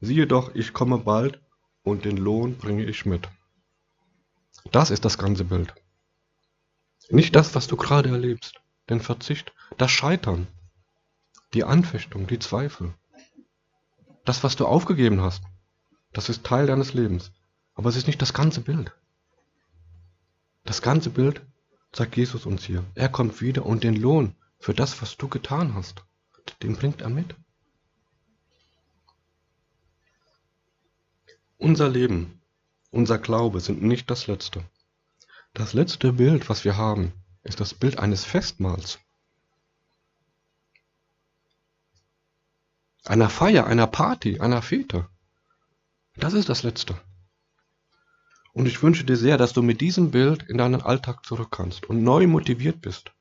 siehe 0.00 0.26
doch, 0.26 0.54
ich 0.54 0.72
komme 0.72 0.98
bald 0.98 1.40
und 1.82 2.04
den 2.04 2.18
Lohn 2.18 2.56
bringe 2.56 2.84
ich 2.84 3.06
mit. 3.06 3.28
Das 4.70 4.90
ist 4.90 5.04
das 5.04 5.18
ganze 5.18 5.44
Bild. 5.44 5.74
Nicht 7.08 7.34
das, 7.34 7.54
was 7.54 7.66
du 7.66 7.76
gerade 7.76 8.10
erlebst, 8.10 8.60
den 8.88 9.00
Verzicht, 9.00 9.52
das 9.78 9.90
Scheitern, 9.90 10.46
die 11.54 11.64
Anfechtung, 11.64 12.26
die 12.26 12.38
Zweifel. 12.38 12.94
Das, 14.24 14.44
was 14.44 14.54
du 14.54 14.66
aufgegeben 14.66 15.22
hast, 15.22 15.42
das 16.12 16.28
ist 16.28 16.44
Teil 16.44 16.66
deines 16.66 16.92
Lebens. 16.92 17.32
Aber 17.74 17.88
es 17.88 17.96
ist 17.96 18.06
nicht 18.06 18.20
das 18.20 18.34
ganze 18.34 18.60
Bild. 18.60 18.92
Das 20.64 20.82
ganze 20.82 21.10
Bild 21.10 21.40
zeigt 21.92 22.16
Jesus 22.16 22.46
uns 22.46 22.64
hier. 22.64 22.84
Er 22.94 23.08
kommt 23.08 23.40
wieder 23.40 23.66
und 23.66 23.84
den 23.84 23.96
Lohn 23.96 24.34
für 24.58 24.74
das, 24.74 25.00
was 25.00 25.16
du 25.16 25.28
getan 25.28 25.74
hast, 25.74 26.04
den 26.62 26.76
bringt 26.76 27.00
er 27.00 27.08
mit. 27.08 27.34
Unser 31.58 31.88
Leben, 31.88 32.40
unser 32.90 33.18
Glaube 33.18 33.60
sind 33.60 33.82
nicht 33.82 34.10
das 34.10 34.26
Letzte. 34.26 34.64
Das 35.52 35.72
letzte 35.72 36.12
Bild, 36.12 36.48
was 36.48 36.64
wir 36.64 36.76
haben, 36.76 37.12
ist 37.42 37.60
das 37.60 37.74
Bild 37.74 37.98
eines 37.98 38.24
Festmahls. 38.24 38.98
Einer 43.04 43.30
Feier, 43.30 43.66
einer 43.66 43.86
Party, 43.86 44.40
einer 44.40 44.62
Fete. 44.62 45.08
Das 46.16 46.34
ist 46.34 46.48
das 46.48 46.62
Letzte. 46.62 47.00
Und 48.52 48.66
ich 48.66 48.82
wünsche 48.82 49.04
dir 49.04 49.16
sehr, 49.16 49.38
dass 49.38 49.52
du 49.52 49.62
mit 49.62 49.80
diesem 49.80 50.10
Bild 50.10 50.42
in 50.44 50.58
deinen 50.58 50.82
Alltag 50.82 51.24
zurück 51.24 51.50
kannst 51.50 51.86
und 51.86 52.02
neu 52.02 52.26
motiviert 52.26 52.80
bist, 52.80 53.12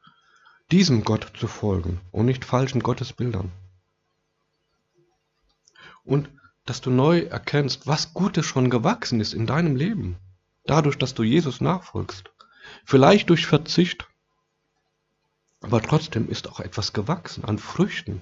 diesem 0.71 1.03
Gott 1.03 1.31
zu 1.37 1.47
folgen 1.47 2.01
und 2.11 2.25
nicht 2.25 2.45
falschen 2.45 2.81
Gottesbildern. 2.81 3.51
Und 6.03 6.29
dass 6.65 6.81
du 6.81 6.89
neu 6.89 7.21
erkennst, 7.21 7.87
was 7.87 8.13
Gutes 8.13 8.45
schon 8.45 8.69
gewachsen 8.69 9.19
ist 9.19 9.33
in 9.33 9.45
deinem 9.45 9.75
Leben, 9.75 10.17
dadurch, 10.65 10.97
dass 10.97 11.13
du 11.13 11.23
Jesus 11.23 11.61
nachfolgst. 11.61 12.31
Vielleicht 12.85 13.29
durch 13.29 13.47
Verzicht, 13.47 14.07
aber 15.61 15.81
trotzdem 15.81 16.29
ist 16.29 16.47
auch 16.47 16.59
etwas 16.59 16.93
gewachsen 16.93 17.43
an 17.43 17.57
Früchten, 17.57 18.21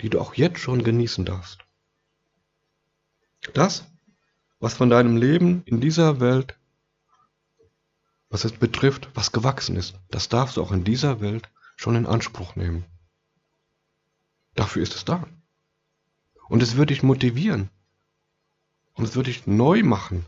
die 0.00 0.10
du 0.10 0.20
auch 0.20 0.34
jetzt 0.34 0.58
schon 0.58 0.82
genießen 0.82 1.24
darfst. 1.24 1.58
Das, 3.52 3.84
was 4.60 4.74
von 4.74 4.90
deinem 4.90 5.16
Leben 5.16 5.62
in 5.66 5.80
dieser 5.80 6.20
Welt, 6.20 6.56
was 8.28 8.44
es 8.44 8.52
betrifft, 8.52 9.08
was 9.14 9.32
gewachsen 9.32 9.76
ist, 9.76 9.94
das 10.10 10.28
darfst 10.28 10.56
du 10.56 10.62
auch 10.62 10.72
in 10.72 10.84
dieser 10.84 11.20
Welt 11.20 11.50
schon 11.76 11.96
in 11.96 12.06
Anspruch 12.06 12.56
nehmen. 12.56 12.84
Dafür 14.54 14.82
ist 14.82 14.94
es 14.94 15.04
da. 15.04 15.26
Und 16.48 16.62
es 16.62 16.76
wird 16.76 16.90
dich 16.90 17.02
motivieren. 17.02 17.70
Und 18.94 19.04
es 19.04 19.16
wird 19.16 19.26
dich 19.26 19.46
neu 19.46 19.82
machen, 19.82 20.24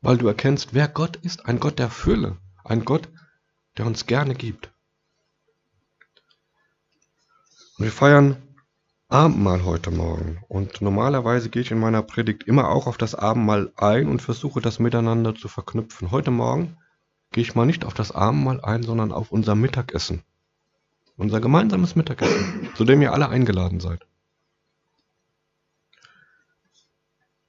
weil 0.00 0.16
du 0.16 0.26
erkennst, 0.26 0.72
wer 0.72 0.88
Gott 0.88 1.16
ist, 1.16 1.46
ein 1.46 1.60
Gott 1.60 1.78
der 1.78 1.90
Fülle, 1.90 2.38
ein 2.64 2.84
Gott, 2.84 3.08
der 3.76 3.86
uns 3.86 4.06
gerne 4.06 4.34
gibt. 4.34 4.72
Und 7.76 7.84
wir 7.84 7.92
feiern 7.92 8.53
Abendmahl 9.14 9.62
heute 9.62 9.92
Morgen. 9.92 10.42
Und 10.48 10.82
normalerweise 10.82 11.48
gehe 11.48 11.62
ich 11.62 11.70
in 11.70 11.78
meiner 11.78 12.02
Predigt 12.02 12.42
immer 12.42 12.68
auch 12.70 12.88
auf 12.88 12.98
das 12.98 13.14
Abendmahl 13.14 13.72
ein 13.76 14.08
und 14.08 14.20
versuche 14.20 14.60
das 14.60 14.80
miteinander 14.80 15.36
zu 15.36 15.46
verknüpfen. 15.46 16.10
Heute 16.10 16.32
Morgen 16.32 16.78
gehe 17.30 17.42
ich 17.42 17.54
mal 17.54 17.64
nicht 17.64 17.84
auf 17.84 17.94
das 17.94 18.10
Abendmahl 18.10 18.60
ein, 18.62 18.82
sondern 18.82 19.12
auf 19.12 19.30
unser 19.30 19.54
Mittagessen. 19.54 20.24
Unser 21.16 21.40
gemeinsames 21.40 21.94
Mittagessen, 21.94 22.70
zu 22.74 22.84
dem 22.84 23.02
ihr 23.02 23.12
alle 23.12 23.28
eingeladen 23.28 23.78
seid. 23.78 24.04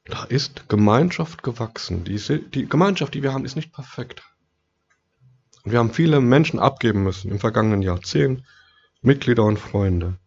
Da 0.04 0.24
ist 0.26 0.70
Gemeinschaft 0.70 1.42
gewachsen. 1.42 2.04
Die, 2.04 2.20
die 2.52 2.70
Gemeinschaft, 2.70 3.16
die 3.16 3.24
wir 3.24 3.34
haben, 3.34 3.44
ist 3.44 3.56
nicht 3.56 3.74
perfekt. 3.74 4.22
wir 5.64 5.80
haben 5.80 5.94
viele 5.94 6.22
Menschen 6.22 6.60
abgeben 6.60 7.02
müssen 7.02 7.32
im 7.32 7.40
vergangenen 7.40 7.82
Jahrzehnt, 7.82 8.44
Mitglieder 9.02 9.46
und 9.46 9.58
Freunde. 9.58 10.20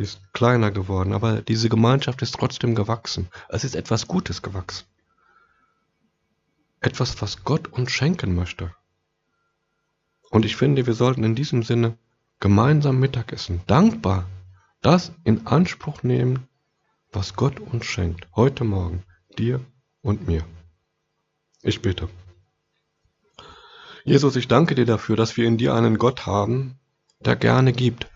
Sie 0.00 0.04
ist 0.04 0.32
kleiner 0.32 0.70
geworden, 0.70 1.12
aber 1.12 1.42
diese 1.42 1.68
Gemeinschaft 1.68 2.22
ist 2.22 2.34
trotzdem 2.34 2.74
gewachsen. 2.74 3.28
Es 3.50 3.64
ist 3.64 3.76
etwas 3.76 4.08
Gutes 4.08 4.40
gewachsen. 4.40 4.86
Etwas, 6.80 7.20
was 7.20 7.44
Gott 7.44 7.68
uns 7.68 7.90
schenken 7.90 8.34
möchte. 8.34 8.74
Und 10.30 10.46
ich 10.46 10.56
finde, 10.56 10.86
wir 10.86 10.94
sollten 10.94 11.22
in 11.22 11.34
diesem 11.34 11.62
Sinne 11.64 11.98
gemeinsam 12.38 12.98
Mittagessen, 12.98 13.60
dankbar, 13.66 14.26
das 14.80 15.12
in 15.24 15.46
Anspruch 15.46 16.02
nehmen, 16.02 16.48
was 17.12 17.34
Gott 17.34 17.60
uns 17.60 17.84
schenkt, 17.84 18.26
heute 18.34 18.64
Morgen, 18.64 19.02
dir 19.36 19.60
und 20.00 20.26
mir. 20.26 20.46
Ich 21.60 21.82
bitte. 21.82 22.08
Jesus, 24.04 24.34
ich 24.36 24.48
danke 24.48 24.74
dir 24.74 24.86
dafür, 24.86 25.16
dass 25.16 25.36
wir 25.36 25.46
in 25.46 25.58
dir 25.58 25.74
einen 25.74 25.98
Gott 25.98 26.24
haben, 26.24 26.78
der 27.22 27.36
gerne 27.36 27.74
gibt, 27.74 28.10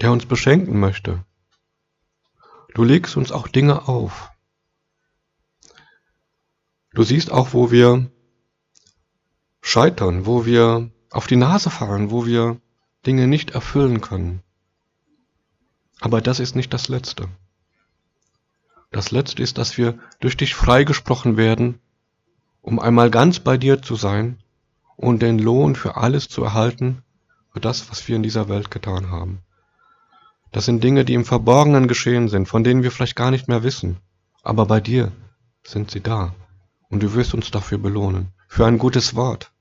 der 0.00 0.12
uns 0.12 0.26
beschenken 0.26 0.78
möchte. 0.80 1.24
Du 2.74 2.84
legst 2.84 3.16
uns 3.16 3.32
auch 3.32 3.48
Dinge 3.48 3.88
auf. 3.88 4.30
Du 6.92 7.02
siehst 7.02 7.30
auch, 7.30 7.52
wo 7.52 7.70
wir 7.70 8.10
scheitern, 9.60 10.26
wo 10.26 10.46
wir 10.46 10.90
auf 11.10 11.26
die 11.26 11.36
Nase 11.36 11.70
fallen, 11.70 12.10
wo 12.10 12.26
wir 12.26 12.60
Dinge 13.06 13.26
nicht 13.26 13.50
erfüllen 13.50 14.00
können. 14.00 14.42
Aber 16.00 16.20
das 16.20 16.40
ist 16.40 16.56
nicht 16.56 16.72
das 16.72 16.88
Letzte. 16.88 17.28
Das 18.90 19.10
Letzte 19.10 19.42
ist, 19.42 19.58
dass 19.58 19.78
wir 19.78 19.98
durch 20.18 20.36
dich 20.36 20.54
freigesprochen 20.54 21.36
werden, 21.36 21.78
um 22.62 22.80
einmal 22.80 23.10
ganz 23.10 23.38
bei 23.38 23.56
dir 23.56 23.82
zu 23.82 23.96
sein 23.96 24.42
und 24.96 25.22
den 25.22 25.38
Lohn 25.38 25.76
für 25.76 25.96
alles 25.96 26.28
zu 26.28 26.42
erhalten, 26.42 27.02
für 27.52 27.60
das, 27.60 27.90
was 27.90 28.06
wir 28.08 28.16
in 28.16 28.22
dieser 28.22 28.48
Welt 28.48 28.70
getan 28.70 29.10
haben. 29.10 29.42
Das 30.60 30.66
sind 30.66 30.84
Dinge, 30.84 31.06
die 31.06 31.14
im 31.14 31.24
Verborgenen 31.24 31.88
geschehen 31.88 32.28
sind, 32.28 32.46
von 32.46 32.62
denen 32.62 32.82
wir 32.82 32.90
vielleicht 32.90 33.16
gar 33.16 33.30
nicht 33.30 33.48
mehr 33.48 33.62
wissen. 33.62 33.96
Aber 34.42 34.66
bei 34.66 34.78
dir 34.78 35.10
sind 35.64 35.90
sie 35.90 36.02
da. 36.02 36.34
Und 36.90 37.02
du 37.02 37.14
wirst 37.14 37.32
uns 37.32 37.50
dafür 37.50 37.78
belohnen. 37.78 38.34
Für 38.46 38.66
ein 38.66 38.76
gutes 38.76 39.14
Wort. 39.14 39.52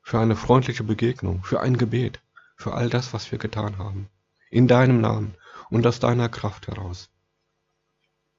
Für 0.00 0.18
eine 0.18 0.36
freundliche 0.36 0.84
Begegnung. 0.84 1.44
Für 1.44 1.60
ein 1.60 1.76
Gebet. 1.76 2.22
Für 2.56 2.72
all 2.72 2.88
das, 2.88 3.12
was 3.12 3.30
wir 3.30 3.36
getan 3.36 3.76
haben. 3.76 4.08
In 4.48 4.68
deinem 4.68 5.02
Namen 5.02 5.34
und 5.68 5.86
aus 5.86 6.00
deiner 6.00 6.30
Kraft 6.30 6.68
heraus. 6.68 7.10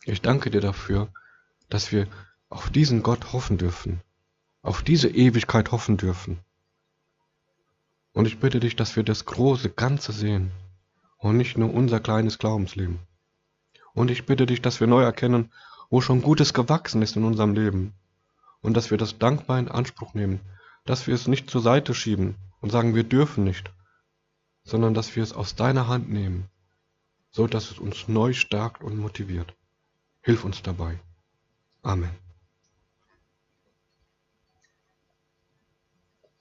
Ich 0.05 0.19
danke 0.23 0.49
dir 0.49 0.61
dafür, 0.61 1.09
dass 1.69 1.91
wir 1.91 2.07
auf 2.49 2.71
diesen 2.71 3.03
Gott 3.03 3.33
hoffen 3.33 3.59
dürfen. 3.59 4.01
Auf 4.63 4.81
diese 4.81 5.09
Ewigkeit 5.09 5.71
hoffen 5.71 5.97
dürfen. 5.97 6.39
Und 8.13 8.25
ich 8.25 8.39
bitte 8.39 8.59
dich, 8.59 8.75
dass 8.75 8.95
wir 8.95 9.03
das 9.03 9.25
große 9.25 9.69
Ganze 9.69 10.11
sehen 10.11 10.51
und 11.21 11.37
nicht 11.37 11.57
nur 11.57 11.73
unser 11.73 11.99
kleines 11.99 12.39
Glaubensleben. 12.39 12.99
Und 13.93 14.11
ich 14.11 14.25
bitte 14.25 14.45
dich, 14.45 14.61
dass 14.61 14.79
wir 14.79 14.87
neu 14.87 15.03
erkennen, 15.03 15.51
wo 15.89 16.01
schon 16.01 16.21
Gutes 16.21 16.53
gewachsen 16.53 17.01
ist 17.01 17.15
in 17.15 17.23
unserem 17.23 17.53
Leben 17.53 17.93
und 18.61 18.75
dass 18.75 18.91
wir 18.91 18.97
das 18.97 19.19
dankbar 19.19 19.59
in 19.59 19.67
Anspruch 19.67 20.13
nehmen, 20.13 20.39
dass 20.85 21.07
wir 21.07 21.13
es 21.13 21.27
nicht 21.27 21.49
zur 21.49 21.61
Seite 21.61 21.93
schieben 21.93 22.35
und 22.59 22.71
sagen, 22.71 22.95
wir 22.95 23.03
dürfen 23.03 23.43
nicht, 23.43 23.71
sondern 24.63 24.93
dass 24.93 25.15
wir 25.15 25.23
es 25.23 25.33
aus 25.33 25.55
deiner 25.55 25.87
Hand 25.87 26.09
nehmen, 26.09 26.49
so 27.29 27.45
dass 27.47 27.71
es 27.71 27.79
uns 27.79 28.07
neu 28.07 28.33
stärkt 28.33 28.83
und 28.83 28.97
motiviert. 28.97 29.53
Hilf 30.21 30.43
uns 30.43 30.61
dabei. 30.61 30.99
Amen. 31.83 32.20